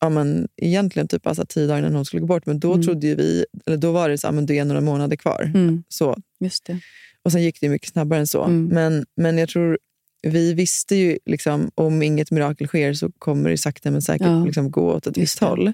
[0.00, 2.46] Ja, men egentligen typ alltså tio dagar innan hon skulle gå bort.
[2.46, 2.86] Men då Mm.
[2.86, 5.52] trodde vi, eller då var det så men det är några månader kvar.
[5.54, 6.16] Mm, Så.
[6.40, 6.78] just det.
[7.22, 8.44] Och sen gick det mycket snabbare än så.
[8.44, 8.64] Mm.
[8.66, 9.78] Men, men jag tror,
[10.22, 14.44] vi visste ju liksom, om inget mirakel sker så kommer det sakta men säkert Ja.
[14.44, 15.46] liksom gå åt ett Just visst det.
[15.46, 15.72] håll.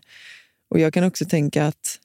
[0.70, 1.98] Och jag kan också tänka att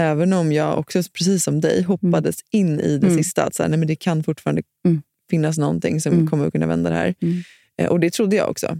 [0.00, 3.18] även om jag också, precis som dig, hoppades in i det Mm.
[3.18, 5.02] sista, att så här, nej, men det kan fortfarande Mm.
[5.30, 6.26] finnas någonting som Mm.
[6.28, 7.14] kommer att kunna vända det här.
[7.20, 7.42] Mm.
[7.78, 8.78] Eh, och det trodde jag också.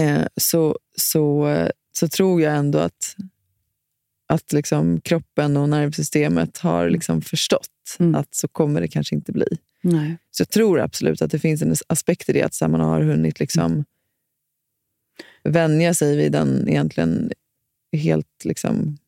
[0.00, 3.16] Eh, så, så, så tror jag ändå att,
[4.26, 7.68] att liksom kroppen och nervsystemet har liksom förstått
[8.14, 9.46] att så kommer det kanske inte bli.
[9.82, 10.16] Nej.
[10.30, 13.00] Så jag tror absolut att det finns en aspekt i det, att så man har
[13.00, 13.84] hunnit liksom
[15.42, 17.32] vänja sig vid den egentligen
[17.92, 18.98] helt liksom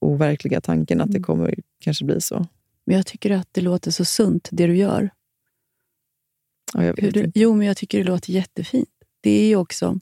[0.00, 2.46] overkliga tanken att det kommer kanske bli så.
[2.84, 5.10] Men jag tycker att det låter så sunt, det du gör.
[6.74, 8.88] Ja, jag vet du, jo, men jag tycker det låter jättefint.
[9.20, 9.98] Det är ju också,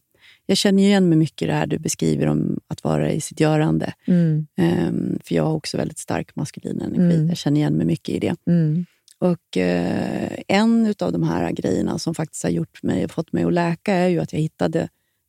[0.50, 3.40] jag känner igen mig mycket i det här du beskriver om att vara i sitt
[3.40, 3.94] görande.
[4.06, 4.46] Mm.
[4.56, 7.16] Ehm, för jag har också väldigt stark maskulin energi.
[7.16, 7.28] Mm.
[7.28, 8.36] Jag känner igen mig mycket i det.
[8.46, 8.86] Mm.
[9.18, 13.52] Och eh, En av de här grejerna som faktiskt har gjort mig, fått mig att
[13.52, 14.78] läka är ju att jag hittade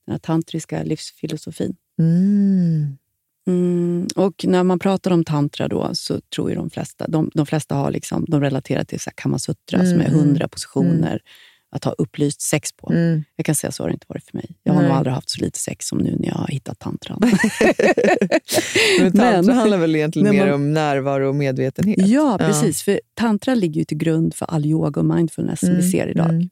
[0.05, 1.75] den här tantriska livsfilosofin.
[1.99, 2.97] Mm.
[3.47, 7.45] Mm, och när man pratar om tantra då så tror ju de flesta, de, de
[7.45, 11.21] flesta har liksom, de relaterar till så här kamasutra som är Mm, hundra positioner
[11.71, 12.91] att ha upplyst sex på.
[12.91, 13.23] Mm.
[13.35, 14.55] Jag kan säga så har det inte varit för mig.
[14.63, 14.89] Jag har Nej.
[14.89, 17.19] nog aldrig haft så lite sex som nu när jag har hittat tantran.
[18.99, 22.07] Men tantra Men- handlar väl egentligen när mer man- om närvaro och medvetenhet?
[22.07, 22.83] Ja, precis.
[22.83, 26.07] För tantra ligger ju till grund för all yoga och mindfulness som Mm, vi ser
[26.07, 26.29] idag.
[26.29, 26.49] mm.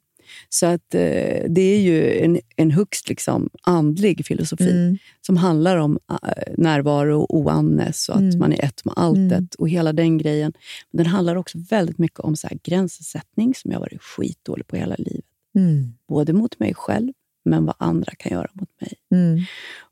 [0.50, 4.98] Så att eh, det är ju en, en högst liksom, andlig filosofi Mm.
[5.26, 8.40] som handlar om eh, närvaro och oanness och att Mm.
[8.40, 9.48] man är ett med alltet Mm.
[9.58, 10.54] och hela den grejen.
[10.92, 14.76] Men den handlar också väldigt mycket om så här, gränssättning som jag varit skitdålig på
[14.76, 15.26] hela livet.
[15.56, 15.94] Mm.
[16.10, 17.14] Både mot mig själv,
[17.46, 18.94] men vad andra kan göra mot mig.
[19.12, 19.40] Mm.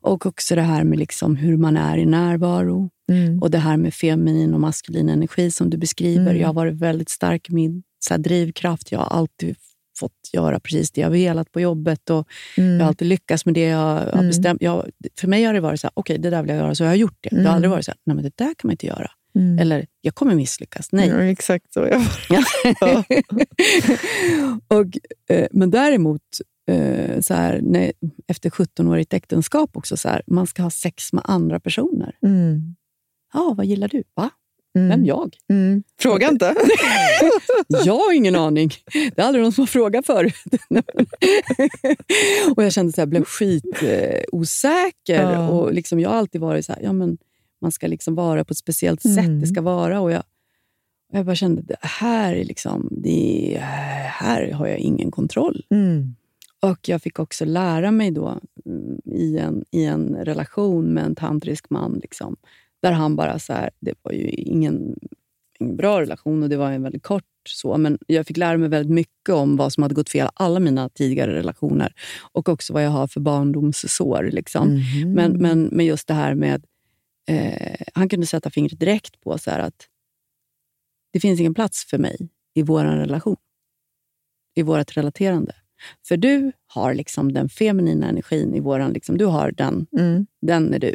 [0.00, 2.90] Och också det här med liksom hur man är i närvaro.
[3.10, 3.42] Mm.
[3.42, 6.22] Och det här med feminin och maskulin energi som du beskriver.
[6.30, 6.36] Mm.
[6.40, 8.92] Jag har varit väldigt stark i min så drivkraft.
[8.92, 9.56] Jag har alltid
[9.98, 12.10] fått göra precis det jag velat på jobbet.
[12.10, 12.72] Och Mm.
[12.72, 14.26] Jag har alltid lyckats med det jag har Mm.
[14.26, 14.62] bestämt.
[14.62, 16.82] Jag, för mig har det varit så här, okej det där vill jag göra, så
[16.84, 17.28] jag har gjort det.
[17.30, 17.46] Det Mm.
[17.46, 19.10] har aldrig varit så här, nej men det där kan man inte göra.
[19.34, 19.58] Mm.
[19.58, 20.92] Eller, jag kommer misslyckas.
[20.92, 21.08] Nej.
[21.08, 21.80] Ja, exakt så.
[21.90, 22.04] Ja.
[22.80, 23.04] Ja.
[24.78, 24.98] och,
[25.36, 26.22] eh, men däremot,
[26.70, 27.92] eh, så här, när,
[28.28, 32.14] efter 17-årigt äktenskap, också så här, man ska ha sex med andra personer.
[32.22, 32.76] Mm.
[33.34, 34.02] Ja, vad gillar du?
[34.14, 34.30] Va?
[34.76, 34.88] Mm.
[34.88, 35.36] Vem jag?
[35.50, 35.82] Mm.
[36.00, 36.54] Fråga inte.
[37.84, 38.70] Jag har ingen aning.
[38.92, 40.34] Det är aldrig någon som har frågat förut.
[42.56, 44.34] och jag kände så här, jag blev skitosäker.
[44.34, 45.22] Osäker.
[45.22, 45.48] Ja.
[45.48, 47.18] och liksom, jag har alltid varit så här, ja, men
[47.60, 49.18] man ska liksom vara på ett speciellt sätt.
[49.18, 49.40] Mm.
[49.40, 50.00] Det ska vara.
[50.00, 50.22] Och jag,
[51.12, 55.64] och jag bara kände, det här, är liksom, det är, här har jag ingen kontroll.
[55.70, 56.14] Mm.
[56.60, 61.14] Och jag fick också lära mig då mm, i en, i en relation med en
[61.14, 62.36] tantrisk man, liksom,
[62.82, 64.96] där han bara så här, det var ju ingen,
[65.60, 68.68] ingen bra relation och det var en väldigt kort så, men jag fick lära mig
[68.68, 71.92] väldigt mycket om vad som hade gått fel i alla mina tidigare relationer
[72.32, 74.30] och också vad jag har för barndomssår.
[74.32, 74.68] Liksom.
[74.68, 75.12] Mhm.
[75.12, 76.64] Men, men, men just det här med,
[77.28, 79.86] eh, han kunde sätta fingret direkt på så att
[81.12, 83.36] det finns ingen plats för mig i vår relation,
[84.54, 85.54] i vårt relaterande.
[86.08, 90.26] För du har liksom den feminina energin i våran, liksom, du har den, Mm.
[90.42, 90.94] den är du.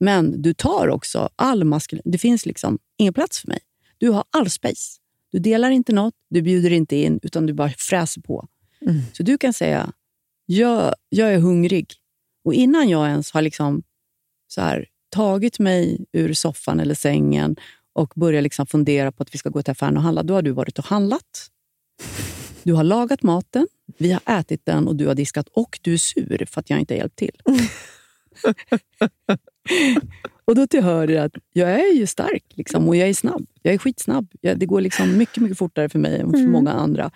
[0.00, 2.02] Men du tar också all maskulin...
[2.04, 3.58] Det finns liksom ingen plats för mig.
[3.98, 5.00] Du har all space.
[5.32, 8.48] Du delar inte något, du bjuder inte in, utan du bara fräser på.
[8.80, 9.00] Mm.
[9.12, 9.92] Så du kan säga,
[10.46, 11.92] jag, jag är hungrig.
[12.44, 13.82] Och innan jag ens har liksom
[14.48, 17.56] så här, tagit mig ur soffan eller sängen
[17.92, 20.42] och börjat liksom fundera på att vi ska gå till affären och handla, då har
[20.42, 21.50] du varit och handlat.
[22.62, 25.98] Du har lagat maten, vi har ätit den och du har diskat och du är
[25.98, 27.42] sur för att jag inte har hjälpt till.
[30.44, 33.46] och då tillhör det att jag är ju stark liksom, och jag är snabb.
[33.62, 34.28] Jag är skitsnabb.
[34.40, 36.52] Jag, det går liksom mycket, mycket fortare för mig än för Mm.
[36.52, 37.10] många andra.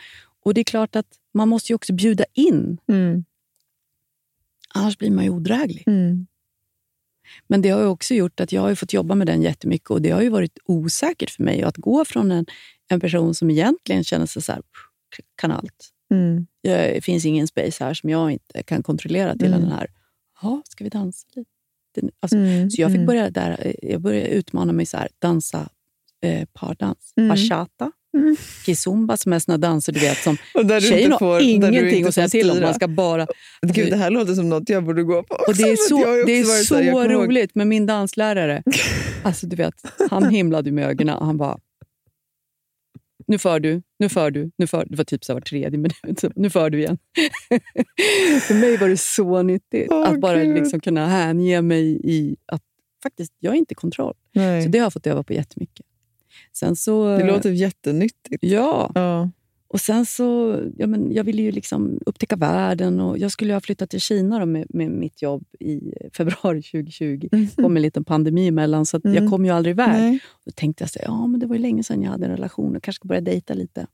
[0.44, 2.78] Och det är klart att man måste ju också bjuda in.
[2.88, 3.24] Mm.
[4.74, 5.84] Annars blir man ju odräglig.
[5.86, 6.26] Mm.
[7.46, 10.02] Men det har ju också gjort att jag har fått jobba med den jättemycket och
[10.02, 12.46] det har ju varit osäkert för mig att gå från en,
[12.88, 14.62] en person som egentligen känner sig så här,
[15.36, 15.90] kan allt.
[16.10, 16.46] Mm.
[16.62, 19.60] Det finns ingen space här som jag inte kan kontrollera till Mm.
[19.60, 19.86] den här,
[20.42, 21.50] ja, ska vi dansa lite?
[22.02, 22.70] Nu?" Alltså, Mm.
[22.70, 23.06] Så jag fick Mm.
[23.06, 25.68] börja där, eh, jag började utmana mig så här, dansa
[26.24, 27.12] eh, pardans.
[27.16, 27.28] Mm.
[27.28, 28.36] Bachata, Mm.
[28.66, 31.40] kizumba som är såna danser du vet som Och där du tjejen inte får, har
[31.40, 32.60] ingenting att säga till om.
[32.60, 33.26] Man ska bara...
[33.62, 35.34] Gud, det här låter som något jag borde gå på.
[35.48, 38.62] Och det är så, det är så jag kommer ihåg- roligt med min danslärare.
[39.22, 39.74] Alltså, du vet,
[40.10, 41.58] han himlade med ögonen och han bara...
[43.26, 45.96] Nu för du, nu för du, nu för Det var typ så var tredje minut.
[46.20, 46.98] Så, Nu för du igen.
[48.46, 50.54] för mig var det så nyttigt Åh, att bara Gud.
[50.56, 52.62] liksom kunna hänge mig i att
[53.02, 54.14] faktiskt, jag är inte i kontroll.
[54.32, 54.62] Nej.
[54.62, 55.86] Så det har jag fått öva på jättemycket.
[56.52, 58.38] Sen så, Det låter jättenyttigt.
[58.44, 59.30] Ja, Ja.
[59.74, 63.60] Och sen så, ja, men jag ville ju liksom upptäcka världen och jag skulle ha
[63.60, 65.80] flyttat till Kina då med, med mitt jobb i
[66.16, 67.28] februari 2020.
[67.30, 69.14] Det kom en liten pandemi emellan så Mm.
[69.22, 69.88] jag kom ju aldrig iväg.
[70.00, 70.18] Nej.
[70.44, 72.72] Då tänkte jag så ja men det var ju länge sedan jag hade en relation.
[72.72, 73.86] Jag kanske ska börja dejta lite.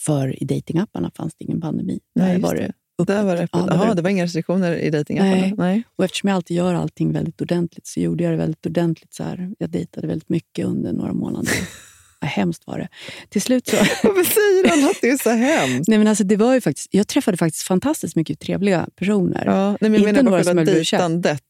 [0.00, 2.00] För i datingapparna fanns det ingen pandemi.
[2.14, 2.72] Nej, Där var det.
[3.06, 3.50] Där var det öppet.
[3.52, 5.30] Ja, där var Jaha, det- det var inga restriktioner i dejtingappen?
[5.40, 5.54] Nej.
[5.58, 5.82] Nej.
[5.96, 9.14] Och eftersom jag alltid gör allting väldigt ordentligt så gjorde jag det väldigt ordentligt.
[9.14, 9.54] Så här.
[9.58, 11.52] Jag dejtade väldigt mycket under några månader.
[12.20, 12.88] Ja, hemskt var det.
[13.28, 13.76] Till slut så...
[14.02, 15.88] Varför säger han att det är så hemskt?
[15.88, 19.42] Nej, men alltså, det var ju faktiskt, jag träffade faktiskt fantastiskt mycket trevliga personer.
[19.46, 20.98] Ja, nej, men jag Inte menar några som jag blev kär.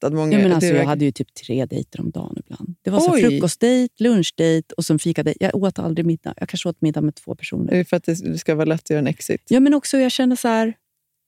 [0.00, 2.74] Att många, Ja, men alltså, jag hade ju typ tre dejter om dagen ibland.
[2.82, 5.36] Det var så frukostdejt, lunchdejt och sen fikadejt.
[5.40, 6.34] Jag åt aldrig middag.
[6.36, 7.72] Jag kanske åt middag med två personer.
[7.72, 9.42] Det är för att det ska vara lätt att göra en exit.
[9.48, 10.74] Ja, men också jag kände så här,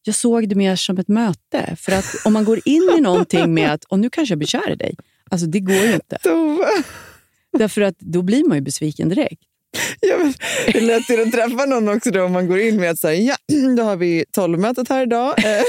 [0.05, 1.77] jag såg det mer som ett möte.
[1.77, 4.49] För att om man går in i någonting med att och nu kanske jag blir
[4.49, 4.97] kär i dig.
[5.31, 6.19] Alltså det går ju inte.
[6.23, 6.67] Tove!
[7.59, 9.43] Därför att då blir man ju besviken direkt.
[10.01, 10.35] Ja, men
[10.67, 13.37] det är lätt att träffa någon också då om man går in med att säga
[13.49, 15.35] ja, då har vi tolvmötet här idag.
[15.39, 15.63] Eh,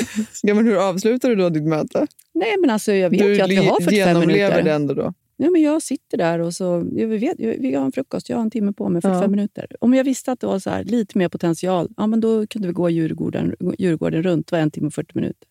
[0.43, 2.07] ja, men hur avslutar du då ditt möte?
[2.33, 4.63] Nej, men alltså jag vet du ju att vi har 45 genomlever minuter.
[4.63, 5.13] det ändå då?
[5.37, 8.37] Ja, men jag sitter där och så, jag vet, jag, vi har en frukost, jag
[8.37, 9.27] har en timme på mig, 45 Ja.
[9.27, 9.67] minuter.
[9.79, 12.67] Om jag visste att det var så här, lite mer potential, ja, men då kunde
[12.67, 15.47] vi gå Djurgården, Djurgården runt, var en timme och 40 minuter.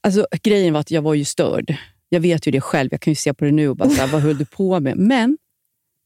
[0.00, 1.74] Alltså, grejen var att jag var ju störd.
[2.08, 4.00] Jag vet ju det själv, jag kan ju se på det nu och bara, så
[4.00, 4.96] här, vad höll du på med?
[4.96, 5.38] Men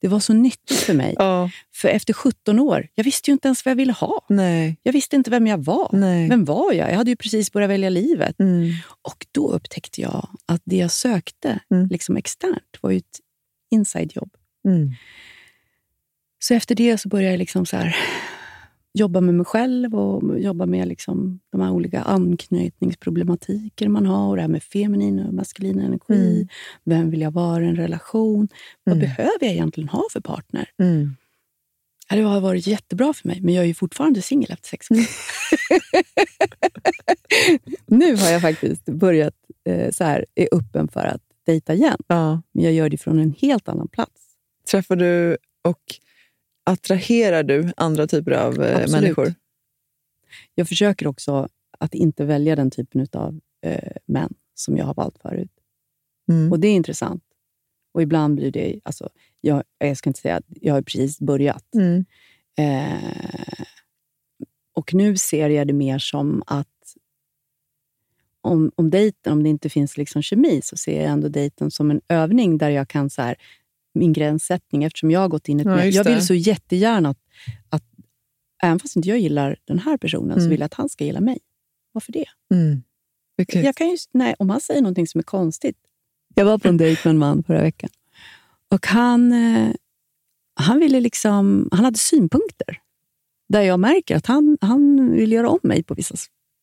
[0.00, 1.14] det var så nyttigt för mig.
[1.18, 1.50] Ja.
[1.74, 4.24] För efter 17 år, jag visste ju inte ens vad jag ville ha.
[4.28, 4.76] Nej.
[4.82, 5.88] Jag visste inte vem jag var.
[5.92, 6.28] Nej.
[6.28, 6.90] Vem var jag?
[6.90, 8.40] Jag hade ju precis börjat välja livet.
[8.40, 8.72] Mm.
[9.02, 11.86] Och då upptäckte jag att det jag sökte Mm.
[11.88, 13.18] liksom externt var ju ett
[13.70, 14.30] inside-jobb.
[14.68, 14.92] Mm.
[16.38, 17.96] Så efter det så började jag liksom så här,
[18.98, 24.28] jobba med mig själv och jobba med liksom de här olika anknytningsproblematiker man har.
[24.28, 26.34] Och det här med feminin och maskulin energi.
[26.34, 26.48] Mm.
[26.84, 28.48] Vem vill jag vara i en relation?
[28.84, 29.08] Vad Mm.
[29.08, 30.70] behöver jag egentligen ha för partner?
[30.82, 31.16] Mm.
[32.10, 34.96] Det har varit jättebra för mig, men jag är ju fortfarande singel efter sex år.
[37.86, 39.34] nu har jag faktiskt börjat
[39.64, 41.98] eh, så här, är öppen för att dejta igen.
[42.06, 42.42] Ja.
[42.52, 44.20] Men jag gör det från en helt annan plats.
[44.70, 45.82] Träffar du och
[46.68, 48.90] attraherar du andra typer av eh, Absolut.
[48.90, 49.34] människor?
[50.54, 55.18] Jag försöker också att inte välja den typen av eh, män som jag har valt
[55.18, 55.50] förut.
[56.28, 56.52] Mm.
[56.52, 57.22] Och det är intressant.
[57.92, 58.80] Och ibland blir det...
[58.82, 59.08] Alltså,
[59.40, 61.74] jag, jag ska inte säga att jag har precis börjat.
[61.74, 62.04] Mm.
[62.58, 63.64] Eh,
[64.74, 66.66] och nu ser jag det mer som att
[68.40, 71.90] om, om dejten, om det inte finns liksom kemi, så ser jag ändå dejten som
[71.90, 73.10] en övning där jag kan...
[73.10, 73.36] så här,
[73.98, 75.66] min gränssättning, eftersom jag har gått in i ett...
[75.66, 77.18] Ja, jag vill så jättegärna att,
[77.68, 77.84] att...
[78.62, 80.50] Även fast inte jag gillar den här personen, så Mm.
[80.50, 81.38] vill jag att han ska gilla mig.
[81.92, 82.24] Varför det?
[82.54, 82.82] Mm.
[83.52, 85.76] Jag kan ju, nej, om han säger någonting som är konstigt.
[86.34, 87.90] Jag var på en dejt med en man förra veckan.
[88.70, 89.70] Och han, eh,
[90.54, 92.80] han, ville liksom, han hade synpunkter.
[93.48, 96.14] Där jag märker att han, han vill göra om mig på vissa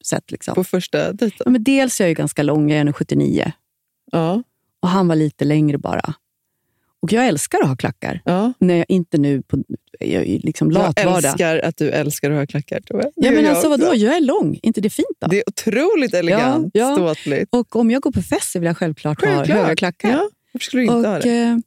[0.06, 0.32] sätt.
[0.32, 0.56] Liksom.
[0.56, 1.42] På första dejten?
[1.46, 3.52] Ja, men dels är jag ju ganska lång, jag är nu 79.
[4.12, 4.44] Ja.
[4.82, 6.14] Och han var lite längre bara.
[7.06, 8.22] Och jag älskar att ha klackar.
[8.26, 8.54] ja.
[8.60, 9.58] När jag inte nu på
[10.00, 11.26] jag är liksom Jag latvardag.
[11.26, 13.04] älskar att du älskar att ha klackar, Tove.
[13.04, 13.96] Det Ja, men jag alltså vadå?
[13.96, 14.60] Jag är lång.
[14.64, 15.28] inte det fint då?
[15.28, 16.96] Det är otroligt elegant, Ja, ja.
[16.96, 17.48] ståtligt.
[17.56, 19.48] Och om jag går på fest så vill jag självklart, Självklart.
[19.58, 20.10] ha höga klackar.
[20.12, 21.40] Ja, varför skulle du inte ha och, det?
[21.42, 21.58] eh,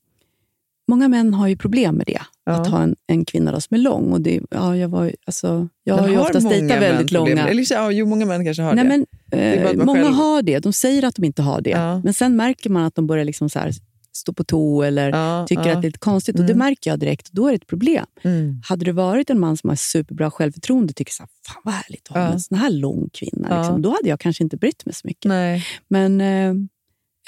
[0.88, 2.20] många män har ju problem med det.
[2.44, 2.52] Ja.
[2.52, 4.12] Att ha en, en kvinna då som är lång.
[4.12, 7.48] Och det, ja, jag, var, alltså, jag Men har ju oftast dejtat väldigt långa.
[7.48, 9.04] Eller, ja, jo, många män kanske har Nej, det.
[9.30, 10.58] men, eh, man många själv- har det.
[10.58, 11.70] De säger att de inte har det.
[11.70, 12.00] Ja.
[12.04, 13.72] Men sen märker man att de börjar liksom så här
[14.18, 15.72] stå på tå eller Ja, tycker ja.
[15.76, 16.38] att det är lite konstigt.
[16.38, 16.66] Och Det Mm.
[16.66, 17.28] märker jag direkt.
[17.32, 18.06] Då är det ett problem.
[18.24, 18.60] Mm.
[18.64, 21.74] Hade det varit en man som har superbra självförtroende och tycker så här, fan vad
[21.74, 22.32] härligt att ha Ja.
[22.32, 23.58] en sån här lång kvinna.
[23.60, 25.24] Liksom, då hade jag kanske inte brytt mig så mycket.
[25.24, 25.64] Nej.
[25.88, 26.54] Men eh,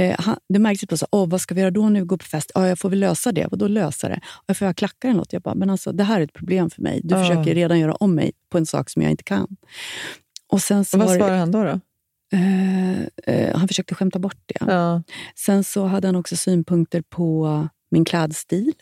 [0.07, 2.17] eh, han, det märktes på så Åh, vad ska vi göra då när vi går
[2.17, 2.51] på fest?
[2.55, 3.47] Ja, jag får väl lösa det.
[3.47, 4.21] Och då lösa det?
[4.47, 5.33] Jag får jag klackar eller något?
[5.33, 7.01] Jag bara, men alltså, det här är ett problem för mig.
[7.05, 9.57] Du försöker redan göra om mig på en sak som jag inte kan.
[10.49, 11.65] Och sen så Och vad svarar han då?
[11.65, 11.81] då?
[12.33, 14.65] Eh, han försökte skämta bort det.
[14.73, 15.03] Ja.
[15.37, 18.73] Sen så hade han också synpunkter på min klädstil.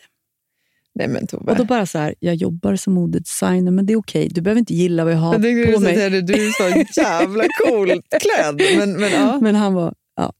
[0.95, 1.51] Nej men Tove.
[1.51, 4.29] Och då bara så här, jag jobbar som modedesigner, men det är okej.
[4.31, 5.95] Du behöver inte gilla vad jag har jag på mig.
[5.95, 6.51] säga du är
[6.93, 8.61] så jävla coolt klädd.
[8.77, 9.39] Men, men, ja.
[9.41, 9.93] Men han var...
[10.15, 10.33] Ja.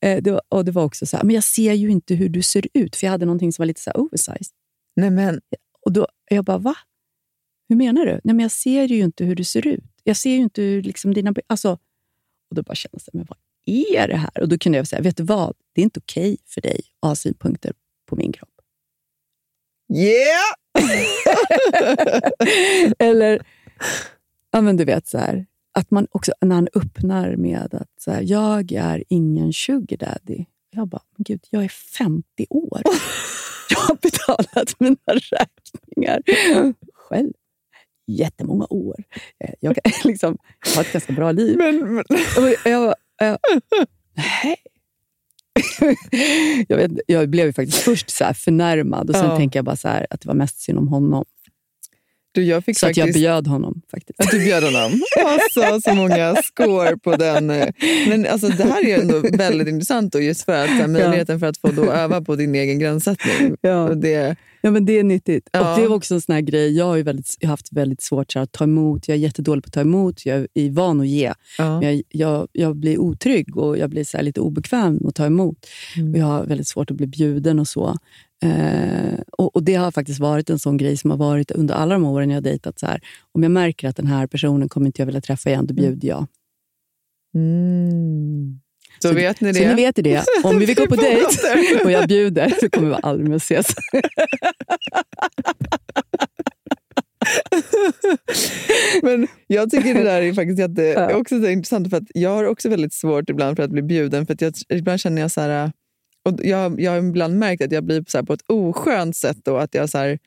[0.00, 2.28] Eh, det var, och det var också så här, men jag ser ju inte hur
[2.28, 2.96] du ser ut.
[2.96, 4.54] För jag hade någonting som var lite så här oversized.
[4.96, 5.40] Nej, men,
[5.86, 6.74] Och då, jag bara, va?
[7.68, 8.12] Hur menar du?
[8.12, 9.84] Nej, men jag ser ju inte hur du ser ut.
[10.04, 11.34] Jag ser ju inte hur liksom dina...
[11.46, 11.78] Alltså,
[12.54, 14.40] och då bara kändes det, men vad är det här?
[14.40, 15.54] Och då kunde jag säga, vet du vad?
[15.72, 17.72] Det är inte okej för dig att ha synpunkter
[18.06, 18.60] på min kropp.
[19.94, 20.54] yeah!
[22.98, 23.46] Eller,
[24.50, 28.10] ja men du vet så här, att man också, när han öppnar med att så
[28.10, 30.44] här, jag är ingen sugar daddy.
[30.70, 32.82] Jag bara, men gud, jag är 50 år.
[33.70, 36.22] Jag har betalat mina räkningar
[36.94, 37.32] själv.
[38.06, 38.96] Jättemånga år.
[39.44, 40.38] Eh, Jag, kan, liksom,
[40.74, 41.56] har ett ganska bra liv.
[41.58, 42.04] Men, men,
[42.38, 43.38] Och jag, jag,
[44.16, 44.56] nej.
[46.68, 49.36] jag, vet, jag blev ju faktiskt först så här förnärmad och sen Ja.
[49.36, 51.24] tänker jag bara så här, att det var mest synd om honom.
[52.32, 53.22] Du, jag fick Så att jag faktiskt...
[53.22, 54.20] bjöd honom faktiskt.
[54.20, 55.00] Att du bjöd honom.
[55.24, 57.50] Alltså, så många score på den.
[57.50, 57.68] eh.
[58.08, 61.46] Men alltså, det här är ändå väldigt intressant då, just för att här, möjligheten för
[61.46, 63.56] att få då öva på din egen gränssättning.
[63.60, 63.88] Ja.
[63.88, 65.48] Och det, Ja, men det är nyttigt.
[65.52, 65.74] Ja.
[65.74, 66.76] Och det var också en sån här grej.
[66.76, 69.08] Jag har väldigt, jag har haft väldigt svårt så här, att ta emot.
[69.08, 70.26] Jag är jättedålig på att ta emot.
[70.26, 71.32] Jag är van att ge.
[71.58, 71.80] ja.
[71.80, 75.26] Men jag, jag, jag blir otrygg och jag blir så här lite obekväm att ta
[75.26, 75.66] emot.
[75.96, 76.12] Mm.
[76.12, 77.98] Och jag har väldigt svårt att bli bjuden och så.
[78.42, 81.94] Eh, och, och Det har faktiskt varit en sån grej som har varit under alla
[81.94, 82.78] de åren jag har dejtat.
[82.78, 83.00] Så här,
[83.32, 86.08] om jag märker att den här personen kommer inte jag vilja träffa igen, då bjuder
[86.08, 86.26] jag.
[87.34, 88.60] Mm.
[89.04, 89.58] Så, Så- vet ni det.
[89.58, 90.24] Så ni vet ju det.
[90.44, 91.26] Om vi vill gå på dejt
[91.84, 93.66] och jag bjuder så kommer vi aldrig mer ses.
[99.02, 101.14] Men jag tycker det där är faktiskt jätte, Ja.
[101.14, 101.90] också så intressant.
[101.90, 104.26] För att jag har också väldigt svårt ibland för att bli bjuden.
[104.26, 105.72] För jag, ibland känner jag så här...
[106.28, 109.36] Och jag, jag har ibland märkt att jag blir så på ett oskönt sätt.
[109.44, 110.18] Då, att jag så här,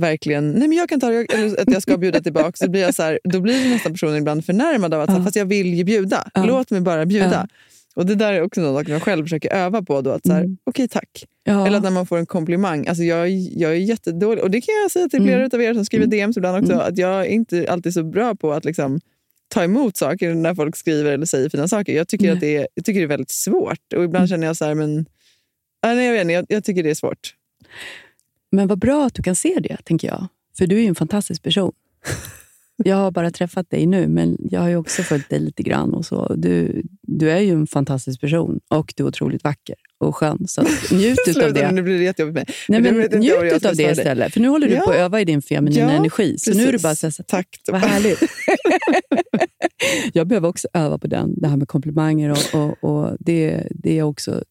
[0.00, 2.52] verkligen, nej men jag kan ta det, eller att jag ska bjuda tillbaka.
[2.54, 5.24] Så blir jag så här, då blir nästan personen ibland förnärmad av att, Ja.
[5.24, 6.30] fast jag vill ju bjuda.
[6.34, 6.44] Ja.
[6.44, 7.48] Låt mig bara bjuda.
[7.94, 10.00] Och Det där är också något jag själv försöker öva på.
[10.00, 10.56] Då, att så här, Mm.
[10.64, 11.24] Okej, tack.
[11.44, 11.66] Ja.
[11.66, 12.86] Eller att när man får en komplimang.
[12.86, 14.44] Alltså jag, jag är jättedålig.
[14.44, 15.50] Och det kan jag säga till flera Mm.
[15.54, 16.18] av er som skriver Mm.
[16.18, 16.72] DMs ibland också.
[16.72, 16.86] Mm.
[16.86, 19.00] Att jag är inte alltid så bra på att liksom
[19.48, 21.96] ta emot saker när folk skriver eller säger fina saker.
[21.96, 23.92] Jag tycker, att det är, jag tycker det är väldigt svårt.
[23.96, 24.28] Och ibland Mm.
[24.28, 25.06] känner jag så här, men...
[25.82, 27.34] Ja, nej, jag, vet inte, jag, jag tycker det är svårt.
[28.52, 30.26] Men vad bra att du kan se det, tänker jag.
[30.58, 31.72] För du är ju en fantastisk person.
[32.84, 35.94] Jag har bara träffat dig nu, men jag har ju också följt dig lite grann.
[35.94, 36.34] Och så.
[36.34, 40.38] Du, du är ju en fantastisk person och du är otroligt vacker och skön.
[40.48, 40.62] Så
[40.94, 41.72] njut av det.
[41.72, 42.46] nu, blir det jättejobbigt mig.
[42.68, 44.32] Nej, Men men njut av det istället.
[44.32, 44.80] För nu håller du Ja.
[44.80, 46.38] på att öva i din feminina Ja, energi.
[46.38, 46.82] Så nu är precis.
[46.82, 47.48] bara att säga så, Tack.
[47.70, 48.20] vad härligt.
[50.12, 53.92] jag behöver också öva på den, det här med komplimanger och, och, och det, det
[53.92, 54.44] är jag också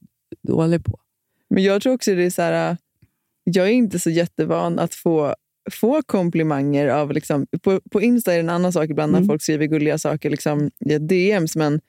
[0.48, 1.00] dålig på.
[1.50, 2.78] Men jag tror också det är så här...
[3.44, 5.36] Jag är inte så jättevan att få,
[5.74, 7.12] få komplimanger av...
[7.14, 9.28] Liksom, på, på Insta är det en annan sak ibland när Mm.
[9.28, 11.56] folk skriver gulliga saker liksom, i ett DMs.
[11.56, 11.82] Men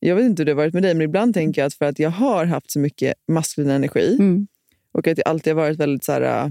[0.00, 1.84] jag vet inte hur det har varit med dig, men ibland tänker jag att för
[1.84, 4.46] att jag har haft så mycket maskulin energi Mm.
[4.92, 6.50] och att jag alltid har varit väldigt så här, äh,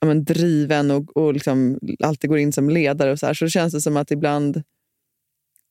[0.00, 3.48] ja, men driven och, och liksom alltid går in som ledare och så, här, så
[3.48, 4.62] känns det som att ibland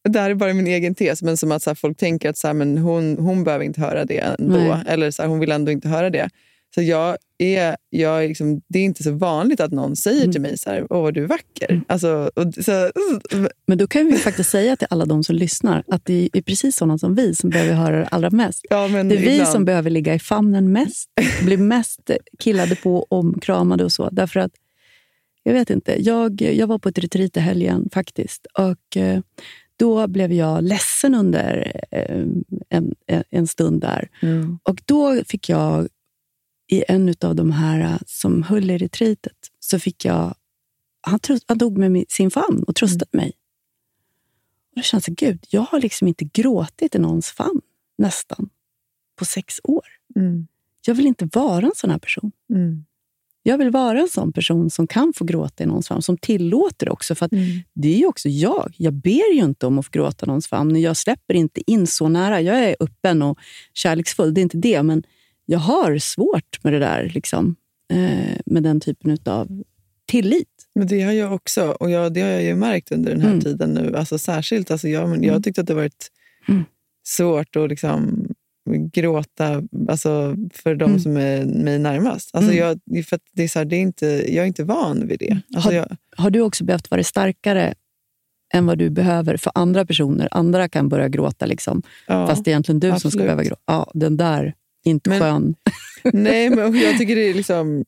[0.10, 2.38] det här är bara min egen tes, men som att så här, folk tänker att
[2.38, 4.58] så men hon, hon behöver inte höra det ändå.
[4.58, 4.84] Nej.
[4.88, 6.30] Eller så hon vill ändå inte höra det.
[6.76, 10.32] Så jag är, jag är liksom, det är inte så vanligt att någon säger Mm.
[10.32, 11.82] till mig så här, åh vad du är vacker.
[11.88, 12.92] Alltså, och, så,
[13.68, 16.76] Men då kan vi faktiskt säga till alla de som lyssnar att det är precis
[16.76, 18.66] sådana som vi som behöver höra det allra mest.
[18.70, 21.10] ja, men Det är vi ibland- som behöver ligga i famnen mest,
[21.44, 24.10] bli mest killade på, omkramade och så.
[24.12, 24.52] Därför att,
[25.44, 28.46] jag vet inte, jag, jag var på ett retreat i helgen faktiskt.
[28.60, 29.20] Och eh,
[29.78, 32.26] då blev jag ledsen under eh,
[32.70, 32.94] en,
[33.30, 34.10] en stund där.
[34.22, 34.60] Mm.
[34.64, 35.88] Och då fick jag,
[36.74, 40.36] i en av de här eh, som höll i retreatet, så fick jag...
[41.02, 43.32] Han, tröst, han mig med sin famn och tröstade mig.
[44.70, 47.62] Och då kände jag, gud, jag har liksom inte gråtit i någons famn
[47.98, 48.50] nästan
[49.16, 49.86] på sex år.
[50.16, 50.48] Mm.
[50.86, 52.32] Jag vill inte vara en sån här person.
[52.54, 52.86] Mm.
[53.44, 56.86] Jag vill vara en sån person som kan få gråta i någons famn, som tillåter
[56.86, 57.16] det också.
[57.16, 57.62] För Mm.
[57.74, 58.74] det är ju också jag.
[58.78, 60.82] Jag ber ju inte om att få gråta i någons famn.
[60.82, 62.42] Jag släpper inte in så nära.
[62.42, 63.40] Jag är öppen och
[63.74, 64.84] kärleksfull, det är inte det.
[64.84, 65.04] Men
[65.46, 67.56] jag har svårt med det där, liksom,
[67.94, 69.64] eh, med den typen av
[70.06, 70.48] tillit.
[70.76, 71.72] Men det har jag också.
[71.80, 73.42] Och jag, det har jag ju märkt under den här Mm.
[73.42, 73.96] tiden nu.
[73.98, 75.42] Alltså särskilt, alltså jag, jag Mm.
[75.42, 76.12] tyckte att det varit
[76.48, 76.64] Mm.
[77.08, 78.28] svårt att liksom
[78.94, 81.00] gråta alltså för de Mm.
[81.00, 82.36] som är mig närmast.
[82.36, 82.78] Alltså Mm.
[82.94, 85.20] jag, för att det är så här, det är inte, jag är inte van vid
[85.20, 85.38] det.
[85.56, 87.74] Alltså Har- jag, Har du också behövt vara starkare
[88.54, 90.28] än vad du behöver för andra personer?
[90.32, 92.28] Andra kan börja gråta, liksom, ja.
[92.28, 93.26] fast det är egentligen du som ska absolut.
[93.26, 93.62] behöva gråta.
[93.66, 94.54] Ja, den där,
[94.84, 95.56] inte Men- skön.
[96.14, 97.84] Nej, men jag tycker det är liksom...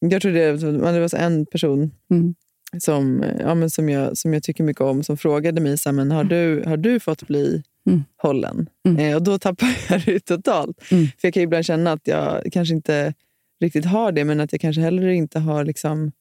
[0.00, 2.34] Jag tror det, det var en person Mm.
[2.78, 6.10] som, ja, men som, jag, som jag tycker mycket om som frågade mig så men
[6.10, 8.04] har, du, har du fått bli Mm.
[8.22, 8.68] hållen?
[8.88, 8.98] Mm.
[9.10, 10.92] Eh, och då tappar jag det totalt.
[10.92, 11.04] Mm.
[11.06, 13.14] För Jag kan ibland känna att jag kanske inte
[13.60, 16.12] riktigt har det, men att jag kanske heller inte har liksom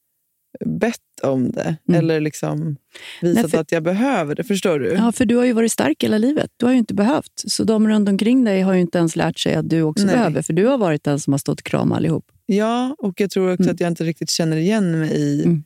[0.66, 1.76] bett om det.
[1.90, 2.00] Mm.
[2.00, 2.76] Eller liksom
[3.22, 4.44] visat Nej, för- att jag behöver det.
[4.44, 4.88] Förstår du?
[4.94, 6.52] Ja, för du har ju varit stark hela livet.
[6.58, 7.32] Du har ju inte behövt.
[7.48, 10.16] Så de runt omkring dig har ju inte ens lärt sig att du också Nej.
[10.16, 10.42] behöver.
[10.42, 12.26] För du har varit den som har stått kramat allihop.
[12.46, 13.74] Ja, och jag tror också Mm.
[13.74, 15.44] att jag inte riktigt känner igen mig i...
[15.46, 15.64] Mm.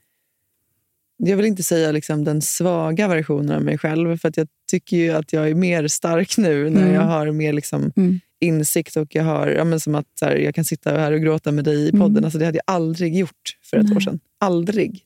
[1.17, 4.97] Jag vill inte säga liksom den svaga versionen av mig själv, för att jag tycker
[4.97, 6.93] ju att jag är mer stark nu när Mm.
[6.93, 8.19] jag har mer liksom Mm.
[8.39, 11.51] insikt och jag har ja, men som att här, jag kan sitta här och gråta
[11.51, 12.11] med dig i podden.
[12.11, 12.23] Mm.
[12.23, 13.95] Alltså, det hade jag aldrig gjort för ett Nej.
[13.95, 15.05] år sedan aldrig.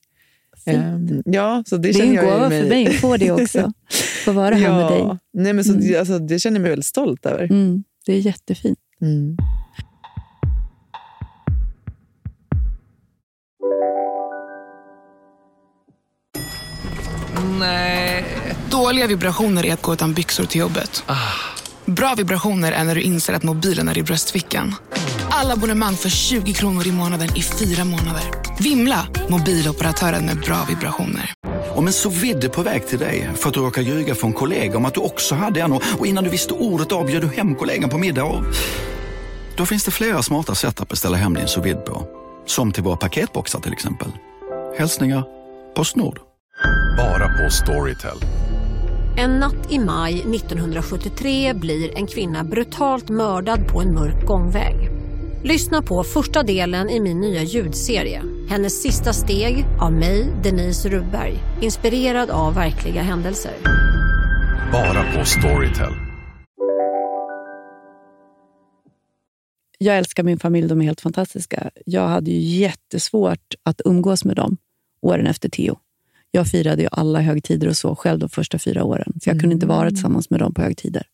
[0.66, 3.72] Um, ja, så det, det är en gåva för mig att få det också.
[4.24, 4.76] Få vara här ja.
[4.76, 5.18] med dig.
[5.32, 5.98] Nej, men så, mm.
[5.98, 7.44] alltså, det känner jag mig väldigt stolt över.
[7.44, 8.78] Mm, det är jättefint.
[9.00, 9.36] Mm.
[17.60, 18.24] Nej.
[18.70, 21.02] Dåliga vibrationer är att gå utan byxor till jobbet.
[21.06, 21.14] Ah.
[21.84, 24.74] Bra vibrationer är när du inser att mobilen är i bröstfickan.
[25.30, 28.22] Alla abonnemang för 20 kronor i månaden i fyra månader.
[28.60, 29.06] Vimla!
[29.28, 31.32] Mobiloperatören med bra vibrationer.
[31.74, 34.76] Om en så vidde på väg till dig för att du råkar ljuga från kollega
[34.76, 37.54] om att du också hade en och och innan du visste ordet av du hem
[37.54, 38.44] kollegan på middag och...
[39.56, 42.08] Då finns det flera smarta sätt att beställa hem din sous på.
[42.46, 44.08] Som till våra paketboxar till exempel.
[44.78, 45.24] Hälsningar
[45.76, 46.20] Postnord.
[46.96, 48.18] Bara på Storytel.
[49.16, 54.90] En natt i maj 1973 blir en kvinna brutalt mördad på en mörk gångväg.
[55.44, 58.22] Lyssna på första delen i min nya ljudserie.
[58.48, 61.34] Hennes sista steg av mig, Denise Rubberg.
[61.62, 63.52] Inspirerad av verkliga händelser.
[64.72, 65.92] Bara på Storytel.
[69.78, 71.70] Jag älskar min familj, de är helt fantastiska.
[71.86, 74.56] Jag hade ju jättesvårt att umgås med dem
[75.00, 75.78] åren efter Theo.
[76.30, 79.12] Jag firade ju alla högtider och så själv de första fyra åren.
[79.22, 81.06] För jag kunde inte vara tillsammans med dem på högtider.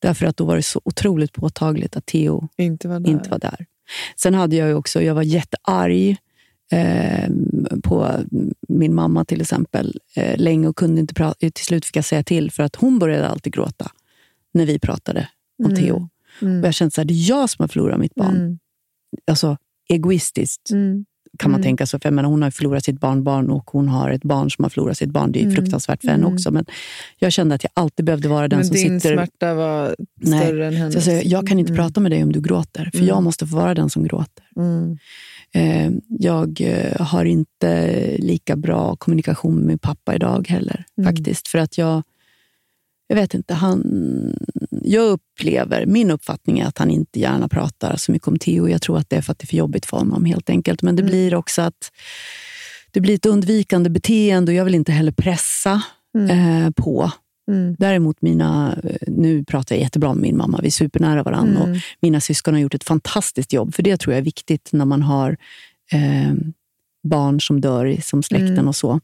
[0.00, 3.10] Därför att då var det så otroligt påtagligt att Theo inte var där.
[3.10, 3.66] Inte var där.
[4.16, 6.16] Sen hade jag också, jag var jättearg
[6.72, 7.28] eh,
[7.82, 8.10] på
[8.68, 11.50] min mamma till exempel eh, länge och kunde inte prata.
[11.50, 13.90] Till slut fick jag säga till för att hon började alltid gråta
[14.52, 15.28] när vi pratade
[15.58, 15.76] om Mm.
[15.76, 16.08] Theo.
[16.42, 16.60] Mm.
[16.60, 18.36] Och jag kände att det är jag som har förlorat mitt barn.
[18.36, 18.58] Mm.
[19.26, 19.56] Alltså
[19.88, 21.04] egoistiskt Mm.
[21.40, 21.64] Kan man Mm.
[21.64, 21.98] tänka så.
[21.98, 24.70] För jag menar, hon har förlorat sitt barnbarn och hon har ett barn som har
[24.70, 25.32] förlorat sitt barn.
[25.32, 25.54] Det är Mm.
[25.56, 26.34] fruktansvärt för henne Mm.
[26.34, 26.50] också.
[26.50, 26.64] Men
[27.18, 29.14] jag kände att jag alltid behövde vara den Men som din sitter...
[29.16, 30.40] smärta var Nej.
[30.44, 30.94] större än hennes.
[30.94, 31.84] Jag, säger, jag kan inte Mm.
[31.84, 33.08] prata med dig om du gråter, för Mm.
[33.08, 34.44] jag måste få vara den som gråter.
[34.56, 34.98] Mm.
[35.52, 36.60] Eh, jag
[37.00, 41.14] har inte lika bra kommunikation med pappa idag heller, Mm.
[41.16, 41.48] faktiskt.
[41.48, 42.02] För att jag,
[43.10, 43.82] jag vet inte, han,
[44.82, 48.68] jag upplever, min uppfattning är att han inte gärna pratar så mycket om Theo.
[48.68, 50.82] Jag tror att det är för att det är för jobbigt för honom helt enkelt.
[50.82, 51.10] Men det Mm.
[51.10, 51.92] blir också att
[52.90, 55.82] det blir ett undvikande beteende och jag vill inte heller pressa
[56.30, 57.12] eh, på.
[57.50, 57.76] Mm.
[57.78, 61.70] Däremot mina, eh, nu pratar jag jättebra med min mamma, vi är supernära varandra Mm.
[61.72, 63.74] och mina syskon har gjort ett fantastiskt jobb.
[63.74, 65.36] För det tror jag är viktigt när man har
[65.92, 66.32] eh,
[67.08, 68.68] barn som dör som släkten Mm.
[68.68, 69.00] och så.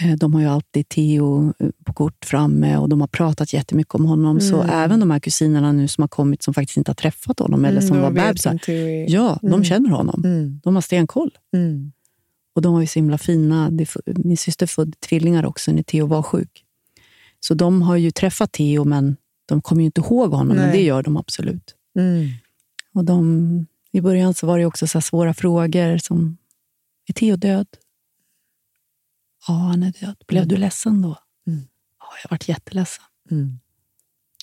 [0.00, 3.94] Eh, de har ju alltid Theo eh, på kort framme och de har pratat jättemycket
[3.94, 4.40] om honom.
[4.40, 4.70] Så Mm.
[4.70, 7.78] även de här kusinerna nu som har kommit som faktiskt inte har träffat honom eller
[7.78, 8.58] Mm, som de var bebisar.
[9.08, 9.64] Ja, de Mm.
[9.64, 10.22] känner honom.
[10.24, 10.60] Mm.
[10.64, 11.30] De har stenkoll.
[11.56, 11.92] Mm.
[12.54, 13.70] Och de var ju så himla fina.
[14.06, 16.64] Min syster födde tvillingar också när Theo var sjuk.
[17.40, 19.16] Så de har ju träffat Theo, men
[19.46, 20.56] de kommer ju inte ihåg honom.
[20.56, 20.76] Men Nej.
[20.78, 21.74] det gör de absolut.
[21.98, 22.28] Mm.
[22.94, 26.36] Och de, I början så var det också så svåra frågor som,
[27.08, 27.66] är Theo död?
[29.48, 30.16] Ja, han är död.
[30.28, 31.16] Blev du ledsen då?
[31.46, 31.60] Mm.
[32.00, 33.04] Ja, jag varit jätteledsen.
[33.30, 33.58] Mm.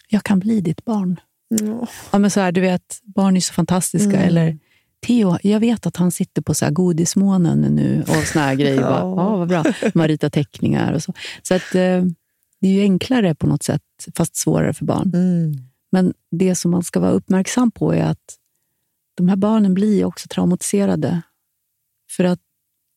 [0.09, 1.19] Jag kan bli ditt barn.
[1.47, 1.87] Ja.
[2.11, 4.09] Ja, men så här, du vet, barn är så fantastiska.
[4.15, 4.27] Mm.
[4.27, 4.59] Eller
[5.05, 8.81] Theo, jag vet att han sitter på så här godismånen nu och såna här grejer.
[8.81, 9.15] Bara, Ja.
[9.17, 9.63] ja, vad bra.
[9.93, 11.13] Man ritar teckningar och så.
[11.41, 12.03] Så att, eh,
[12.61, 13.81] det är ju enklare på något sätt,
[14.15, 15.11] fast svårare för barn.
[15.13, 15.53] Mm.
[15.91, 18.37] Men det som man ska vara uppmärksam på är att
[19.15, 21.21] de här barnen blir också traumatiserade.
[22.09, 22.39] För att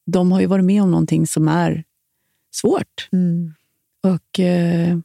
[0.06, 1.84] de har ju varit med om någonting som är
[2.54, 3.08] svårt.
[3.12, 3.54] Mm.
[4.02, 4.98] Och eh,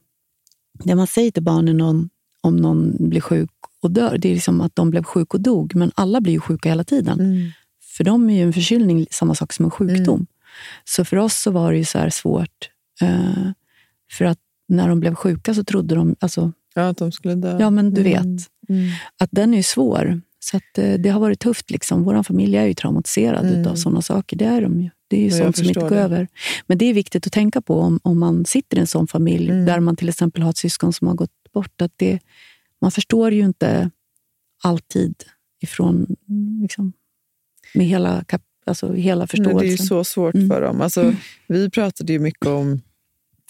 [0.84, 2.08] det man säger till barnen om,
[2.40, 3.50] om någon blir sjuk
[3.82, 5.74] och dör, det är liksom att de blev sjuk och dog.
[5.74, 7.20] Men alla blir ju sjuka hela tiden.
[7.20, 7.50] Mm.
[7.96, 10.26] För dem är ju en förkylning samma sak som en sjukdom.
[10.84, 12.70] Så för oss så var det ju så svårt.
[13.02, 13.50] Eh,
[14.12, 14.38] för att
[14.68, 17.56] när de blev sjuka så trodde de, alltså, Ja, att de skulle dö.
[17.60, 18.12] ja men du Mm.
[18.12, 18.88] vet, Mm.
[19.18, 20.20] att den är svår.
[20.40, 21.70] Så att, eh, det har varit tufft.
[21.70, 22.04] Liksom.
[22.04, 23.66] Vår familj är ju traumatiserad Mm.
[23.70, 24.36] av sådana saker.
[24.36, 24.90] Det är de ju.
[25.08, 25.96] Det är ju sånt som inte går det.
[25.96, 26.28] över.
[26.66, 29.50] Men det är viktigt att tänka på om, om man sitter i en sån familj
[29.50, 29.64] Mm.
[29.66, 31.82] där man till exempel har ett syskon som har gått bort.
[31.82, 32.18] Att det,
[32.80, 33.90] man förstår ju inte
[34.62, 35.14] alltid
[35.62, 36.16] ifrån
[36.62, 36.92] liksom,
[37.74, 39.58] med hela, kap, alltså, hela Nej, förståelsen.
[39.58, 40.48] det är ju så svårt Mm.
[40.48, 40.80] för dem.
[40.80, 41.14] Alltså,
[41.46, 42.80] vi pratade ju mycket om...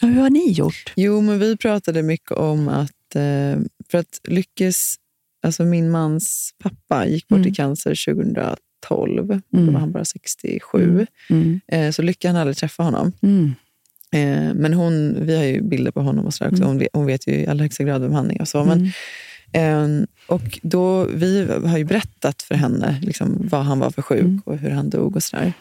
[0.01, 0.93] Ja, hur har ni gjort?
[0.97, 3.15] Jo, men vi pratade mycket om att...
[3.15, 3.59] Eh,
[3.91, 4.95] för att Lyckes,
[5.43, 7.49] alltså min mans pappa, gick bort Mm.
[7.49, 8.57] i cancer 2012.
[8.89, 9.73] Då Mm.
[9.73, 11.07] var han bara 67.
[11.31, 11.61] Mm.
[11.73, 13.13] Eh, så Lycka hann aldrig träffa honom.
[13.23, 13.55] Mm.
[14.13, 16.63] Eh, men hon, vi har ju bilder på honom och sådär också.
[16.63, 16.69] Mm.
[16.69, 18.41] Hon, vet, hon vet ju i allra högsta grad vem han är.
[18.41, 18.65] Och så.
[18.65, 18.91] Men,
[19.53, 20.01] Mm.
[20.01, 24.21] eh, och då, vi har ju berättat för henne liksom, vad han var för sjuk
[24.21, 24.43] Mm.
[24.45, 25.53] och hur han dog och sådär.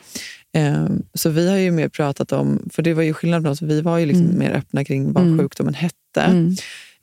[0.54, 3.62] Eh, så vi har ju mer pratat om, för det var ju skillnad på oss,
[3.62, 4.40] vi var ju liksom Mm.
[4.40, 5.40] mer öppna kring vad Mm.
[5.40, 6.22] sjukdomen hette.
[6.22, 6.56] Mm.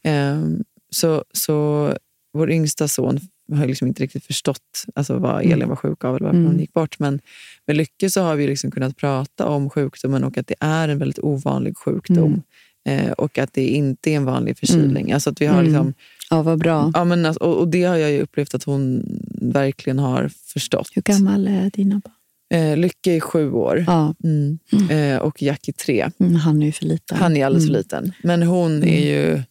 [0.04, 0.58] Eh,
[0.90, 1.92] så, så
[2.32, 3.20] vår yngsta son
[3.52, 5.52] har ju liksom inte riktigt förstått alltså, vad Mm.
[5.52, 6.50] Elin var sjuk av eller varför Mm.
[6.50, 6.98] hon gick bort.
[6.98, 7.20] Men
[7.66, 10.98] med Lycke så har vi liksom kunnat prata om sjukdomen och att det är en
[10.98, 12.42] väldigt ovanlig sjukdom.
[12.88, 15.12] Eh, och att det inte är en vanlig förkylning.
[15.12, 15.64] Alltså att vi har Mm.
[15.66, 15.94] liksom,
[16.30, 16.90] Ja, vad bra.
[16.94, 19.02] ja, men alltså, och, och det har jag ju upplevt att hon
[19.40, 20.88] verkligen har förstått.
[20.94, 22.14] Hur gammal är dina barn?
[22.60, 24.14] Eh, Lycke är sju år Ja.
[24.24, 24.58] mm.
[24.90, 26.10] Eh, och Jack är tre.
[26.20, 27.18] Mm, han är ju för liten.
[27.18, 27.78] Han är alldeles för Mm.
[27.78, 28.12] liten.
[28.22, 29.42] Men hon är ju...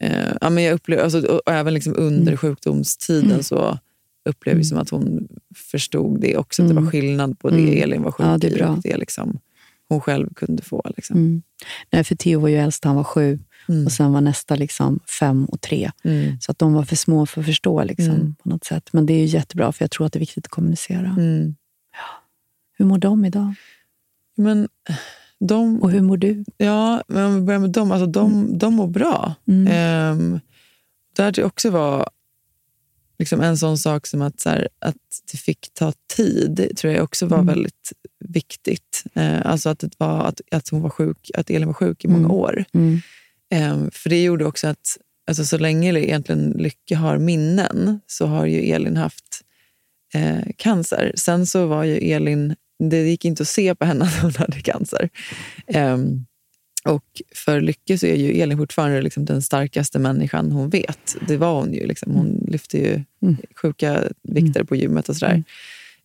[0.00, 2.36] Eh, ja, men jag upplever, alltså, och, och även liksom under Mm.
[2.36, 3.78] sjukdomstiden så
[4.28, 5.28] upplever jag som att hon
[5.70, 6.62] förstod det också.
[6.62, 6.90] Att det var Mm.
[6.90, 7.82] skillnad på det Mm.
[7.82, 8.68] Elin var sjuk Ja, det är i bra.
[8.68, 9.38] och det liksom,
[9.88, 10.92] hon själv kunde få.
[10.96, 11.16] Liksom.
[11.16, 11.42] Mm.
[11.90, 13.38] Nej, för Theo var ju äldst, han var sju.
[13.68, 13.86] Mm.
[13.86, 15.90] Och sen var nästa liksom fem och tre.
[16.04, 16.40] Mm.
[16.40, 18.34] Så att de var för små för att förstå liksom, Mm.
[18.42, 18.88] på något sätt.
[18.92, 21.14] Men det är ju jättebra, för jag tror att det är viktigt att kommunicera.
[21.18, 21.54] Mm.
[22.78, 23.54] Hur mår de idag?
[24.36, 24.68] Men
[25.40, 26.44] de, Och hur mår du?
[26.56, 27.92] Ja, men om vi börjar med dem.
[27.92, 28.58] Alltså, de, Mm.
[28.58, 29.34] de mår bra.
[29.68, 30.40] Ehm,
[31.16, 32.10] där det också var
[33.18, 34.96] liksom en sån sak som att, så här, att
[35.32, 37.46] det fick ta tid, tror jag också var Mm.
[37.46, 37.92] väldigt
[38.24, 39.04] viktigt.
[39.14, 42.08] Eh, alltså att, det var, att, att, hon var sjuk, att Elin var sjuk i
[42.08, 42.30] många Mm.
[42.30, 42.64] år.
[42.72, 42.98] Mm.
[43.50, 48.46] Ehm, för det gjorde också att alltså, så länge egentligen Lycke har minnen så har
[48.46, 49.24] ju Elin haft
[50.14, 51.12] eh, cancer.
[51.16, 54.60] Sen så var ju Elin, det gick inte att se på henne att hon hade
[54.60, 55.08] cancer.
[55.66, 56.24] Ehm,
[56.84, 61.16] och för Lycke så är ju Elin fortfarande liksom den starkaste människan hon vet.
[61.28, 61.86] Det var hon ju.
[61.86, 62.12] Liksom.
[62.14, 63.36] Hon lyfte ju Mm.
[63.62, 65.42] sjuka vikter på gymmet och sådär.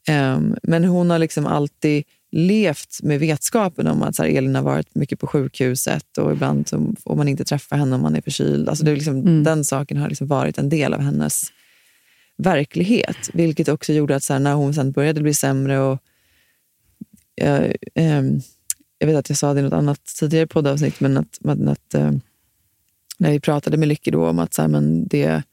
[0.07, 4.61] Ehm, men hon har liksom alltid levt med vetskapen om att så här, Elin har
[4.63, 8.21] varit mycket på sjukhuset och ibland så får man inte träffa henne om man är
[8.21, 8.69] förkyld.
[8.69, 9.43] Alltså det är liksom, Mm.
[9.43, 11.43] Den saken har liksom varit en del av hennes
[12.37, 13.29] verklighet.
[13.33, 15.99] Vilket också gjorde att så här, när hon sen började bli sämre och
[17.35, 18.41] jag, ehm,
[18.97, 21.93] jag vet att jag sa det i något annat tidigare poddavsnitt, men att, men att
[21.93, 22.11] eh,
[23.17, 25.43] när vi pratade med Lycke då om att, så här, men det,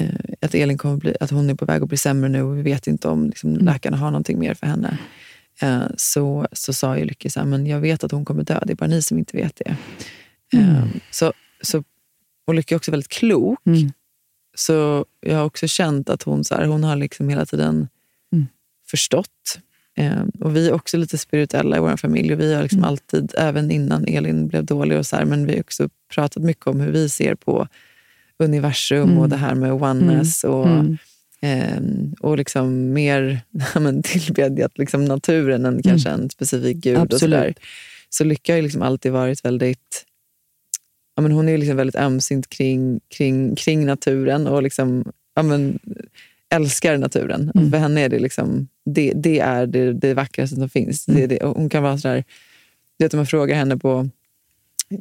[0.00, 2.58] eh, att Elin kommer bli, att hon är på väg att bli sämre nu och
[2.58, 4.98] vi vet inte om liksom, läkarna har någonting mer för henne.
[5.62, 8.60] Eh, så, så sa ju Lycke så här, men jag vet att hon kommer dö,
[8.66, 9.76] det är bara ni som inte vet det.
[10.58, 11.84] Eh, så, så,
[12.46, 13.58] och Lycke är också väldigt klok.
[13.66, 13.92] Mm.
[14.54, 17.88] Så jag har också känt att hon, så här, hon har liksom hela tiden
[18.32, 18.46] Mm.
[18.90, 19.58] förstått.
[19.98, 22.32] Eh, och vi är också lite spirituella i vår familj.
[22.34, 25.52] Och vi har liksom alltid, även innan Elin blev dålig, och så här, men vi
[25.52, 27.68] har också pratat mycket om hur vi ser på
[28.38, 29.18] universum Mm.
[29.18, 30.44] och det här med oneness.
[30.44, 30.96] Och, Mm.
[31.40, 31.80] eh,
[32.20, 33.40] och liksom mer
[33.80, 36.96] men tillbedjat liksom naturen än kanske en specifik gud.
[36.96, 37.20] Och Absolut.
[37.20, 37.54] så, där.
[38.10, 40.04] så Lycka har liksom alltid varit väldigt
[41.16, 45.78] ja, men hon är liksom väldigt ömsint kring, kring, kring naturen och liksom, ja, men,
[46.54, 47.50] älskar naturen.
[47.54, 47.70] Mm.
[47.70, 51.08] För henne är det liksom, det, det är det, det vackraste som finns.
[51.08, 51.28] Mm.
[51.28, 52.24] Det, hon kan vara sådär,
[52.98, 54.08] du vet om man frågar henne på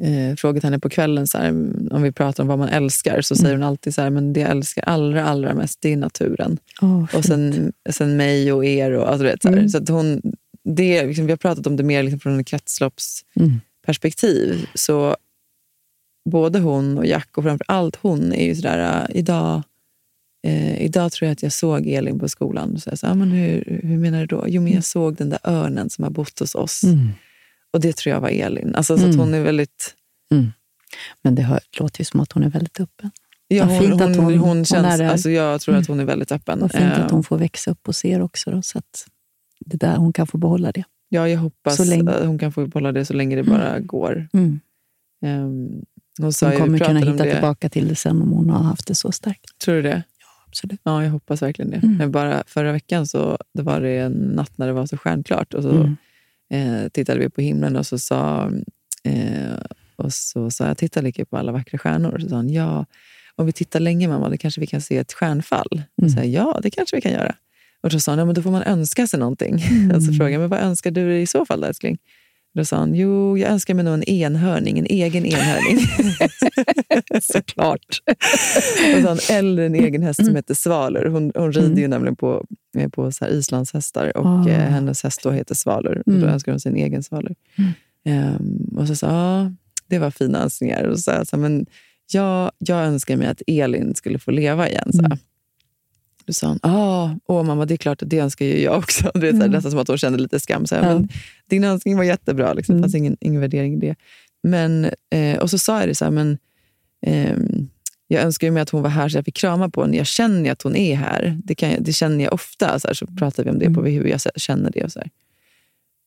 [0.01, 1.49] eh, frågat henne på kvällen, så här,
[1.91, 4.39] om vi pratar om vad man älskar, så säger hon alltid så här, men det
[4.39, 6.57] jag älskar allra, allra mest, det är naturen.
[6.81, 8.91] Åh, och sen, sen mig och er.
[8.91, 9.57] Och, alltså, vet, så här.
[9.57, 9.69] Mm.
[9.69, 10.21] Så hon,
[10.63, 14.67] det, liksom, vi har pratat om det mer liksom, från en kretsloppsperspektiv.
[14.75, 15.15] Så
[16.29, 19.63] både hon och Jack, och framför allt hon, är ju sådär, äh, idag,
[20.46, 22.80] eh, idag tror jag att jag såg Elin på skolan.
[22.80, 24.46] Så jag sa, ah, men hur, hur menar du då?
[24.48, 26.84] Jo, men jag såg den där örnen som har bott hos oss.
[26.84, 27.10] Mm.
[27.74, 28.76] Och det tror jag var Elin.
[28.76, 29.20] Alltså, så att Mm.
[29.20, 29.96] hon är väldigt...
[30.32, 30.52] Mm.
[31.22, 33.12] Men det hör, låter ju som att hon är väldigt öppen.
[33.48, 35.06] Ja, hon, hon, att hon, hon- hon känns, där.
[35.08, 36.60] alltså, jag tror att hon är väldigt öppen.
[36.60, 38.52] Vad fint Eh, att hon får växa upp och ser också.
[38.52, 39.08] Då, så att
[39.60, 40.84] det där, hon kan få behålla det.
[41.10, 44.28] Ja, jag hoppas att hon kan få behålla det så länge det bara går.
[44.34, 44.60] Mm.
[45.26, 45.86] Um,
[46.22, 48.96] hon sa Hon kommer kunna hitta tillbaka till det sen om hon har haft det
[48.96, 49.60] så starkt.
[49.66, 50.04] Tror du det?
[50.56, 50.80] Absolut.
[50.84, 51.78] Ja, jag hoppas verkligen det.
[51.78, 51.97] Mm.
[51.97, 55.53] Men bara förra veckan så det var det en natt när det var så stjärnklart
[55.53, 55.95] och så Mm.
[56.84, 58.51] eh, tittade vi på himlen och så sa,
[59.03, 59.58] eh,
[59.95, 62.14] och så sa jag, titta lite på alla vackra stjärnor.
[62.16, 62.86] Och så sa han, ja,
[63.36, 65.68] om vi tittar länge mamma, då kanske vi kan se ett stjärnfall.
[65.72, 65.84] Mm.
[66.01, 67.36] Och så jag, ja, det kanske vi kan göra.
[67.84, 69.62] Och så sa han, ja, men då får man önska sig någonting.
[69.62, 69.91] Mm.
[69.95, 71.97] Och så frågade jag, men vad önskar du dig i så fall då, älskling?
[72.56, 75.78] Då sa han, jo, jag önskar mig nog en enhörning, en egen enhörning.
[77.22, 78.01] Såklart.
[78.95, 80.28] och så han, eller en egen häst Mm.
[80.28, 81.06] som heter Svalor.
[81.06, 82.45] Hon, hon rider ju nämligen på,
[82.78, 84.49] eh, på så här islandshästar och Ah.
[84.49, 85.97] eh, hennes häst då heter Svalor.
[85.97, 86.30] Och då Mm.
[86.30, 87.36] önskar hon sin egen Svalor.
[88.06, 89.51] Ehm, och så sa ja,
[89.88, 90.84] det var fina önskningar.
[90.84, 91.66] Och så jag, så men
[92.12, 94.93] ja, jag önskar mig att Elin skulle få leva igen.
[94.93, 95.03] Så.
[96.26, 96.28] Mm.
[96.28, 99.11] Då sa han, ah, åh mamma, det är klart att det önskar ju jag också.
[99.19, 99.51] Det är Mm.
[99.51, 100.65] Nästan som att hon kände lite skam.
[100.65, 100.93] Så här, Ja.
[100.93, 101.09] men,
[101.49, 102.76] din önskning var jättebra, liksom.
[102.76, 102.84] det Mm.
[102.84, 103.95] fanns ingen, ingen värdering i det.
[104.43, 106.38] Men, eh, och så sa jag det så här, men
[107.05, 107.67] ehm,
[108.07, 109.97] jag önskar ju mig att hon var här så jag fick krama på henne.
[109.97, 111.38] Jag känner ju att hon är här.
[111.43, 112.80] Det, kan det känner jag ofta.
[112.80, 113.93] Så, här, så pratar vi om det, på Mm.
[113.93, 114.84] hur jag känner det.
[114.84, 115.09] Och, så här.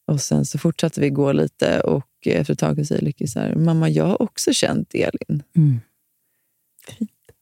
[0.07, 3.55] och sen så fortsatte vi gå lite och efter ett tag säger Lykke så här,
[3.55, 5.43] mamma jag har också känt Elin.
[5.57, 5.81] Mm.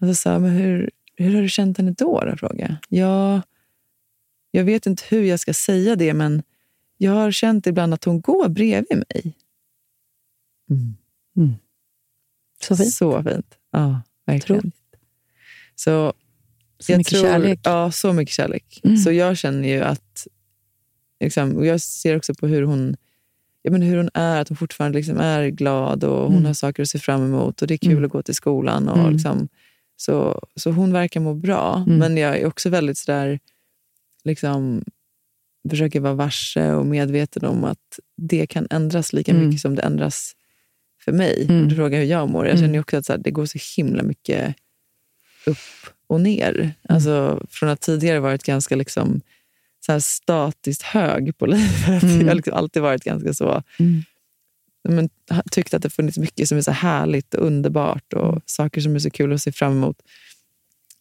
[0.01, 2.21] Och så sa jag, men hur, hur har du känt henne då?
[2.31, 3.01] då frågade jag.
[3.01, 3.43] Ja,
[4.51, 6.43] jag vet inte hur jag ska säga det, men
[6.99, 9.35] jag har känt ibland att hon går bredvid mig.
[12.63, 12.93] Så fint.
[12.95, 13.55] Så fint.
[13.71, 14.59] Ja, verkligen.
[14.59, 14.75] Otroligt.
[15.75, 16.13] Så,
[16.79, 17.61] Så mycket kärlek.
[17.63, 18.81] Ja, så mycket kärlek.
[18.85, 18.97] Mm.
[18.97, 20.27] Så jag känner ju att
[21.21, 22.97] liksom, och jag ser också på hur hon,
[23.63, 26.45] jag menar, hur hon är, att hon fortfarande liksom är glad och hon Mm.
[26.45, 28.05] har saker att se fram emot och det är kul Mm.
[28.05, 28.89] att gå till skolan.
[28.89, 29.13] Och Mm.
[29.13, 29.49] liksom,
[29.97, 31.85] så, så hon verkar må bra.
[31.87, 31.99] Mm.
[31.99, 33.39] Men jag är också väldigt sådär,
[34.25, 34.85] liksom,
[35.71, 39.47] försöker vara varse och medveten om att det kan ändras lika Mm.
[39.47, 40.33] mycket som det ändras
[41.05, 41.47] för mig.
[41.49, 41.69] Mm.
[41.69, 42.45] Du frågar hur jag mår.
[42.47, 42.63] Jag Mm.
[42.65, 44.55] känner ju också att här, det går så himla mycket
[45.47, 45.59] upp
[46.07, 46.55] och ner.
[46.61, 46.71] Mm.
[46.89, 49.21] Alltså, från att tidigare varit ganska liksom,
[49.87, 52.03] så här statiskt hög på livet.
[52.03, 52.21] Mm.
[52.21, 53.63] Jag har liksom alltid varit ganska så...
[54.89, 55.09] Men,
[55.51, 58.41] tyckt att det funnits mycket som är så härligt och underbart och Mm.
[58.47, 60.03] saker som är så kul att se fram emot.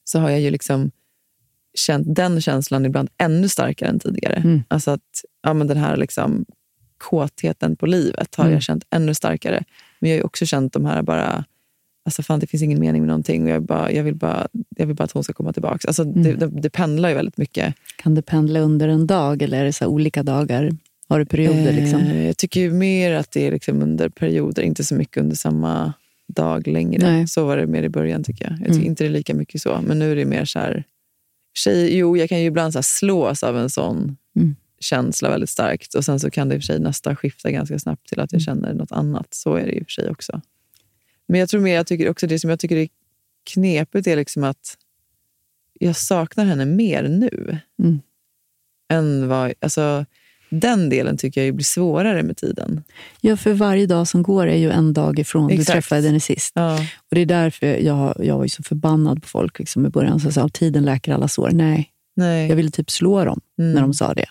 [0.03, 0.91] Så har jag ju liksom
[1.77, 4.36] känt den känslan ibland ännu starkare än tidigare.
[4.36, 4.63] Mm.
[4.67, 6.45] Alltså att ja, men den här liksom,
[6.97, 8.53] kåtheten på livet har Mm.
[8.53, 9.63] jag känt ännu starkare.
[9.99, 11.45] Men jag har ju också känt de här bara,
[12.05, 14.86] alltså fan det finns ingen mening med någonting och jag, bara, jag, vill, bara, jag
[14.88, 15.88] vill bara att hon ska komma tillbaka.
[15.88, 16.39] Alltså det, Mm.
[16.39, 17.75] det, det pendlar ju väldigt mycket.
[17.97, 20.71] Kan det pendla under en dag eller är det så olika dagar?
[21.08, 21.74] Har du perioder?
[21.74, 22.01] Liksom?
[22.01, 25.36] Eh, jag tycker ju mer att det är liksom under perioder, inte så mycket under
[25.36, 25.93] samma
[26.28, 27.12] dag längre.
[27.12, 27.28] Nej.
[27.28, 28.51] Så var det mer i början tycker jag.
[28.53, 28.86] Jag tycker Mm.
[28.88, 29.82] inte det är lika mycket så.
[29.88, 30.84] Men nu är det mer så här...
[31.53, 34.56] Tjej, jo, jag kan ju ibland så slås av en sån Mm.
[34.80, 35.93] känsla väldigt starkt.
[35.93, 38.32] Och sen så kan det i och för sig nästa skifta ganska snabbt till att
[38.32, 38.45] jag Mm.
[38.45, 39.28] känner något annat.
[39.34, 40.41] Så är det i och för sig också.
[41.28, 42.88] Men jag tror mer, jag tycker också det som jag tycker är
[43.53, 44.78] knepigt är liksom att
[45.80, 47.58] jag saknar henne mer nu.
[47.84, 47.99] Mm.
[48.89, 50.06] Än vad, alltså,
[50.50, 52.84] den delen tycker jag blir svårare med tiden.
[53.22, 55.68] Ja, för varje dag som går är ju en dag ifrån Exakt.
[55.68, 56.52] du träffade henne sist.
[56.56, 56.80] Ja.
[56.80, 60.20] Och Det är därför jag, jag var så förbannad på folk liksom, i början.
[60.20, 61.50] Så sa tiden läker alla sår.
[61.54, 62.50] Nej, Nej.
[62.50, 63.72] jag ville typ slå dem Mm.
[63.74, 64.26] när de sa det.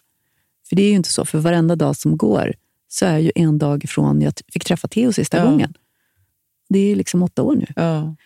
[0.69, 1.25] För det är ju inte så.
[1.25, 2.55] För varenda dag som går
[2.89, 5.45] så är ju en dag ifrån jag fick träffa Theo sista Ja.
[5.45, 5.75] gången.
[6.69, 7.67] Det är liksom åtta år nu.
[7.77, 8.17] Ja.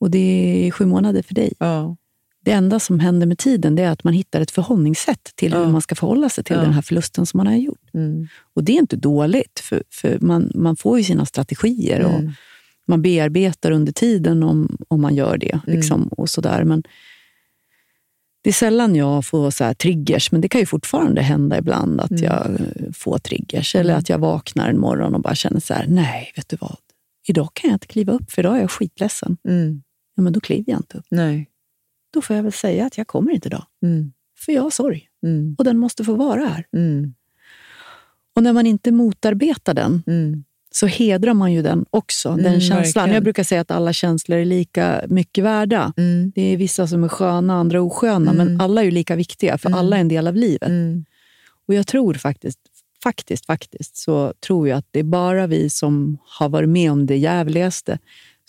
[0.00, 1.52] Och det är sju månader för dig.
[1.58, 1.96] Ja.
[2.44, 5.82] Det enda som händer med tiden är att man hittar ett förhållningssätt till hur man
[5.82, 7.94] ska förhålla sig till den här förlusten som man har gjort.
[7.94, 8.28] Mm.
[8.54, 12.32] Och det är inte dåligt, för, för man, man får ju sina strategier och Mm.
[12.86, 15.60] man bearbetar under tiden om, om man gör det.
[15.66, 15.76] Mm.
[15.76, 16.64] Liksom, och sådär.
[16.64, 16.82] Men
[18.42, 22.10] det är sällan jag får så triggers, men det kan ju fortfarande hända ibland att
[22.10, 22.22] Mm.
[22.24, 23.74] jag eh, får triggers.
[23.74, 26.76] Eller att jag vaknar en morgon och bara känner så här, nej, vet du vad?
[27.28, 29.36] Idag kan jag inte kliva upp, för idag är jag skitledsen.
[29.48, 29.82] Mm.
[30.14, 31.04] Ja, men då kliver jag inte upp.
[31.10, 31.46] Nej.
[32.10, 33.64] Då får jag väl säga att jag kommer inte idag.
[33.82, 34.12] Mm.
[34.38, 35.54] För jag har sorg Mm.
[35.58, 36.66] och den måste få vara här.
[36.76, 37.14] Mm.
[38.36, 40.44] Och när man inte motarbetar den Mm.
[40.70, 42.28] så hedrar man ju den också.
[42.28, 42.76] Den Mm, känslan.
[43.02, 43.14] verkligen.
[43.14, 45.92] Jag brukar säga att alla känslor är lika mycket värda.
[45.96, 46.32] Mm.
[46.34, 49.96] Det är vissa som är sköna, andra osköna, men alla är lika viktiga, för alla
[49.96, 50.70] är en del av livet.
[51.66, 52.58] Och jag tror faktiskt,
[53.02, 57.06] faktiskt, faktiskt, så tror jag att det är bara vi som har varit med om
[57.06, 57.98] det jävligaste,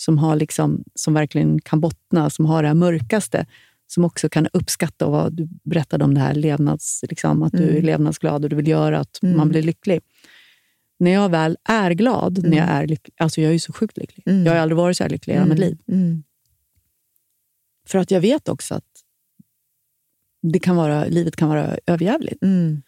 [0.02, 3.46] som, har liksom, som verkligen kan bottna, som har det här mörkaste,
[3.88, 7.76] som också kan uppskatta vad du berättade om det här levnads, liksom, att du Mm.
[7.78, 9.38] är levnadsglad och du vill göra att Mm.
[9.38, 10.00] man blir lycklig.
[11.00, 12.50] När jag väl är glad, Mm.
[12.52, 14.24] när jag är lycklig, alltså jag är ju så sjukt lycklig.
[14.28, 14.46] Mm.
[14.46, 15.78] Jag har aldrig varit så här lycklig i hela mitt liv.
[15.88, 16.24] Mm.
[17.88, 18.86] För att jag vet också att
[20.42, 22.44] det kan vara, livet kan vara överjävligt.
[22.44, 22.82] Mm.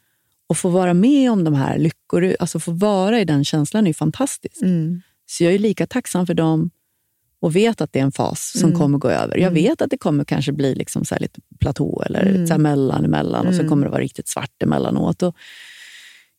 [0.48, 3.90] Och få vara med om de här lyckor, alltså få vara i den känslan är
[3.90, 4.62] ju fantastiskt.
[4.62, 5.02] Mm.
[5.26, 6.70] Så jag är lika tacksam för dem
[7.44, 8.80] och vet att det är en fas som Mm.
[8.80, 9.38] kommer gå över.
[9.38, 9.54] Jag Mm.
[9.54, 12.48] vet att det kommer kanske bli liksom så lite platå eller Mm.
[12.48, 13.70] så mellan emellan och så Mm.
[13.70, 15.24] kommer det vara riktigt svart emellanåt.
[15.24, 15.36] Och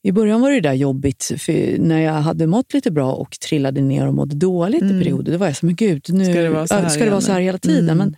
[0.03, 3.81] I början var det där jobbigt, för när jag hade mått lite bra och trillade
[3.81, 4.97] ner och mådde dåligt Mm.
[5.01, 7.05] i perioder, då var jag så men gud, nu Ska det vara så här ska
[7.05, 7.85] det vara så här hela tiden.
[7.91, 7.99] Mm.
[7.99, 8.17] Men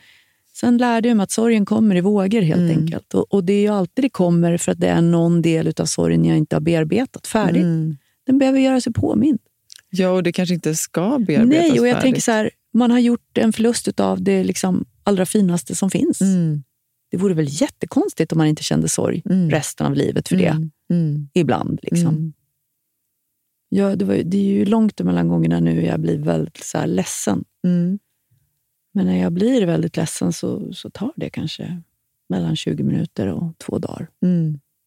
[0.57, 2.79] sen lärde jag mig att sorgen kommer i vågor helt Mm.
[2.79, 3.15] enkelt.
[3.15, 5.85] Och, och det är ju alltid det kommer för att det är någon del av
[5.85, 7.63] sorgen jag inte har bearbetat färdigt.
[7.63, 7.97] Mm.
[8.27, 9.39] Den behöver göra sig påmind.
[9.91, 12.03] Ja, och det kanske inte ska bearbetas Nej, och jag färdigt.
[12.03, 16.21] tänker så här, man har gjort en förlust av det liksom allra finaste som finns.
[16.21, 16.63] Mm.
[17.11, 19.51] Det vore väl jättekonstigt om man inte kände sorg Mm.
[19.51, 20.47] resten av livet för det.
[20.47, 20.71] Mm.
[20.91, 21.29] Mm.
[21.35, 21.81] Ibland.
[21.83, 22.09] Liksom.
[22.09, 22.33] Mm.
[23.69, 26.87] Ja, det, var, det är ju långt mellan gångerna nu jag blir väldigt så här
[26.87, 27.45] ledsen.
[28.95, 31.83] Men när jag blir väldigt ledsen så, så tar det kanske
[32.29, 34.09] mellan 20 minuter och två dagar.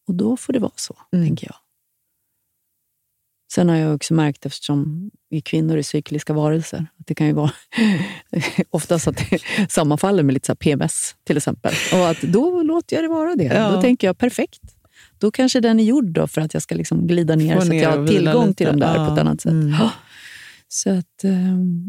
[0.07, 1.55] Och då får det vara så, tänker jag.
[3.53, 7.33] Sen har jag också märkt, eftersom vi kvinnor är cykliska varelser, att det kan ju
[7.33, 7.51] vara
[8.69, 9.39] oftast att det
[9.71, 11.73] sammanfaller med lite så PMS till exempel.
[11.93, 13.43] Och att då låter jag det vara det.
[13.43, 13.71] Ja.
[13.71, 14.61] Då tänker jag perfekt.
[15.17, 17.67] Då kanske den är gjord då för att jag ska liksom glida ner Få så
[17.67, 18.57] att ner jag har tillgång lite.
[18.57, 19.07] till dem där Ja.
[19.07, 19.51] på ett annat sätt.
[19.51, 19.69] Mm.
[19.69, 19.91] Ja.
[20.67, 21.31] Så att, eh,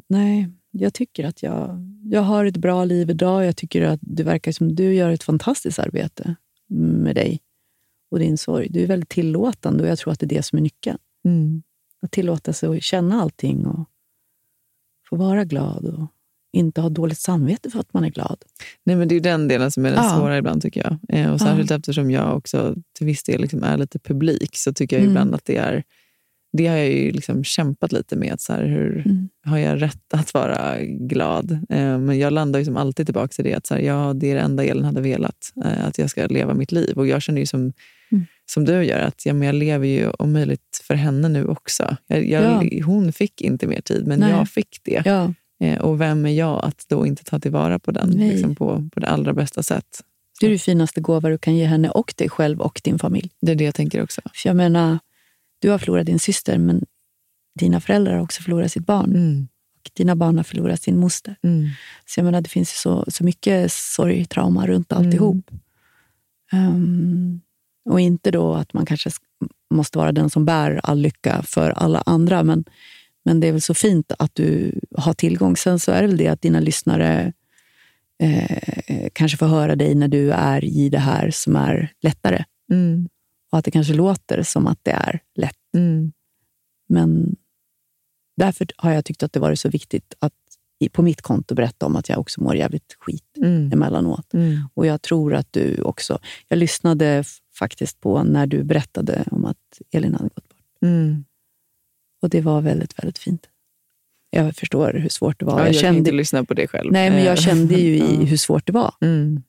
[0.08, 3.44] nej, jag tycker att jag, jag har ett bra liv idag.
[3.44, 6.34] Jag tycker att det verkar som du gör ett fantastiskt arbete
[7.04, 7.40] med dig
[8.10, 8.68] och din sorg.
[8.70, 10.98] Du är väldigt tillåtande och jag tror att det är det som är nyckeln.
[11.24, 11.62] Mm.
[12.02, 13.88] Att tillåta sig att känna allting och
[15.08, 16.06] få vara glad och
[16.52, 18.44] inte ha dåligt samvete för att man är glad.
[18.84, 20.16] Nej, men det är ju den delen som är den Ja.
[20.18, 21.18] svåra ibland tycker jag.
[21.18, 24.96] Eh, och särskilt eftersom jag också till viss del liksom är lite publik så tycker
[24.96, 25.10] jag Mm.
[25.12, 25.84] ibland att det är...
[26.52, 28.40] Det har jag ju liksom kämpat lite med.
[28.40, 29.28] Så här, hur Mm.
[29.44, 31.50] Har jag rätt att vara glad?
[31.52, 34.30] Eh, men jag landar ju som alltid tillbaka till det att så här, ja, det
[34.30, 35.52] är det enda Elin hade velat.
[35.64, 36.92] Eh, att jag ska leva mitt liv.
[36.98, 37.72] Och jag känner ju som,
[38.12, 38.24] Mm.
[38.52, 41.96] som du gör att ja, men jag lever ju om möjligt för henne nu också.
[42.06, 42.42] Jag, jag,
[42.72, 42.84] Ja.
[42.84, 44.30] Hon fick inte mer tid, men Nej.
[44.30, 45.02] jag fick det.
[45.04, 45.34] Ja.
[45.62, 49.00] Eh, och vem är jag att då inte ta tillvara på den liksom på, på
[49.00, 50.00] det allra bästa sätt?
[50.40, 53.30] Det är det finaste gåva du kan ge henne och dig själv och din familj.
[53.40, 54.20] Det är det jag tänker också.
[54.34, 54.98] För jag menar,
[55.60, 56.84] du har förlorat din syster, men
[57.58, 59.10] dina föräldrar har också förlorat sitt barn.
[59.10, 59.48] Mm.
[59.84, 61.36] Och dina barn har förlorat sin moster.
[61.42, 61.68] Mm.
[62.06, 65.50] Så jag menar, det finns ju så, så mycket sorg, trauma runt alltihop.
[66.52, 67.40] Ehm,
[67.90, 71.70] och inte då att man kanske sk- måste vara den som bär all lycka för
[71.70, 72.64] alla andra, men,
[73.24, 75.56] men det är väl så fint att du har tillgång.
[75.56, 77.32] Sen så är det väl det att dina lyssnare
[78.22, 82.44] eh, kanske får höra dig när du är i det här som är lättare.
[82.72, 83.08] Mm.
[83.50, 85.56] Och att det kanske låter som att det är lätt.
[85.74, 86.12] Mm.
[86.88, 87.36] Men
[88.36, 90.32] därför har jag tyckt att det varit så viktigt att
[90.92, 93.72] på mitt konto berätta om att jag också mår jävligt skit Mm.
[93.72, 94.34] emellanåt.
[94.34, 94.58] Mm.
[94.74, 96.18] Och jag tror att du också...
[96.48, 97.24] Jag lyssnade
[97.54, 100.58] faktiskt på när du berättade om att Elin hade gått bort.
[100.82, 101.24] Mm.
[102.22, 103.46] Och det var väldigt, väldigt fint.
[104.30, 105.58] Jag förstår hur svårt det var.
[105.60, 106.92] Ja, jag, kan kände, inte lyssna på det själv.
[106.92, 108.94] nej, men jag Eh, kände ju i hur svårt det var.
[109.00, 109.42] Mm.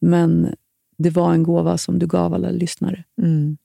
[0.00, 0.54] Men
[0.98, 3.04] det var en gåva som du gav alla lyssnare.
[3.22, 3.56] Mm.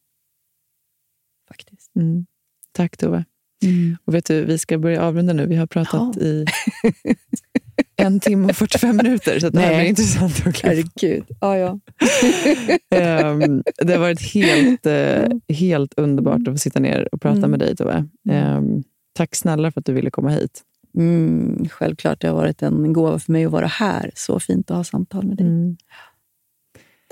[1.47, 1.95] Faktiskt.
[1.95, 2.25] Mm.
[2.71, 3.25] Tack Tove.
[3.63, 3.97] Mm.
[4.05, 5.45] Och vet du, vi ska börja avrunda nu.
[5.45, 6.45] Vi har pratat i
[7.95, 10.67] en timme och 45 minuter, så det här blir intressant att klippa.
[10.67, 11.23] Herregud.
[11.41, 11.79] Ja, ja.
[12.97, 17.51] Ehm, det har varit helt, eh, helt underbart att få sitta ner och prata Mm.
[17.51, 18.05] med dig Tove.
[18.29, 20.61] Ehm, tack snälla för att du ville komma hit.
[20.97, 24.11] Mm, självklart, det har varit en gåva för mig att vara här.
[24.15, 25.75] Så fint att ha samtal med dig.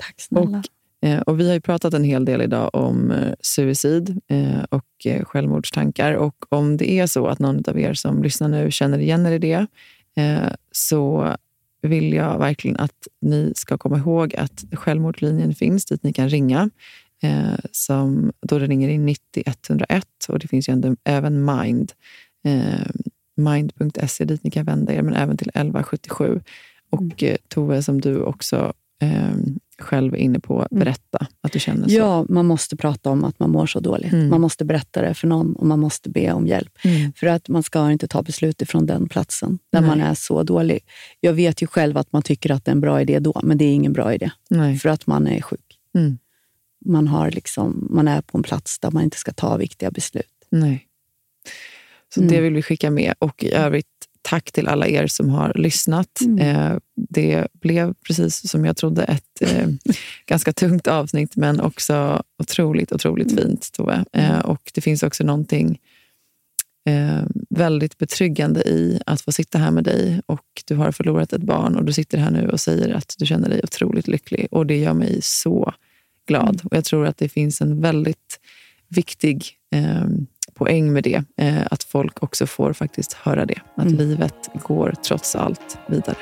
[0.02, 0.06] Mm.
[0.06, 0.62] Tack snälla.
[1.02, 5.06] Eh, Och vi har ju pratat en hel del idag om eh, suicid eh, och
[5.24, 6.12] självmordstankar.
[6.12, 9.32] Och om det är så att någon av er som lyssnar nu känner igen er
[9.32, 9.66] i det,
[10.72, 11.34] så
[11.82, 16.70] vill jag verkligen att ni ska komma ihåg att självmordslinjen finns dit ni kan ringa.
[17.72, 21.92] Som, då det ringer in 90 101 och det finns ju även Mind.
[23.36, 26.40] Mind.se dit ni kan vända er, men även till 1177.
[26.90, 28.72] Och eh, Tove, som du också
[29.02, 29.34] eh,
[29.78, 31.94] själv inne på, berätta att du känner så.
[31.94, 34.12] Ja, man måste prata om att man mår så dåligt.
[34.12, 34.28] Mm.
[34.28, 36.78] Man måste berätta det för någon och man måste be om hjälp.
[36.84, 37.12] Mm.
[37.12, 39.88] För att man ska inte ta beslut ifrån den platsen där Nej.
[39.90, 40.84] man är så dålig.
[41.20, 43.58] Jag vet ju själv att man tycker att det är en bra idé då, men
[43.58, 44.30] det är ingen bra idé.
[44.50, 44.78] Nej.
[44.78, 45.78] För att man är sjuk.
[45.94, 46.18] Mm.
[46.84, 50.26] Man, har liksom, man är på en plats där man inte ska ta viktiga beslut.
[50.50, 50.86] Nej.
[52.14, 52.32] Så Mm.
[52.32, 53.14] det vill vi skicka med.
[53.18, 53.86] Och i övrigt,
[54.22, 56.20] tack till alla er som har lyssnat.
[56.20, 56.38] Mm.
[56.38, 59.68] Eh, det blev precis som jag trodde ett eh,
[60.26, 63.44] ganska tungt avsnitt, men också otroligt, otroligt Mm.
[63.44, 64.04] fint, Tove.
[64.12, 65.78] Eh, och det finns också någonting
[67.50, 71.76] väldigt betryggande i att få sitta här med dig och du har förlorat ett barn
[71.76, 74.76] och du sitter här nu och säger att du känner dig otroligt lycklig och det
[74.76, 75.74] gör mig så
[76.26, 76.54] glad.
[76.54, 76.66] Mm.
[76.70, 78.40] Och jag tror att det finns en väldigt
[78.88, 80.04] viktig eh,
[80.64, 81.22] poäng med det.
[81.36, 83.60] Eh, att folk också får faktiskt höra det.
[83.76, 83.96] Att Mm.
[83.98, 84.34] livet
[84.64, 86.16] går trots allt vidare.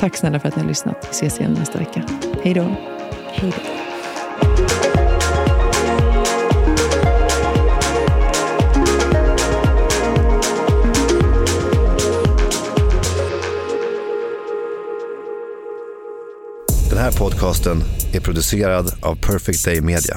[0.00, 0.96] Tack snälla för att ni har lyssnat.
[1.02, 2.02] Vi ses igen nästa vecka.
[2.42, 2.62] Hej då.
[3.32, 3.62] Hej då.
[16.90, 17.82] Den här podcasten
[18.14, 20.16] är producerad av Perfect Day Media.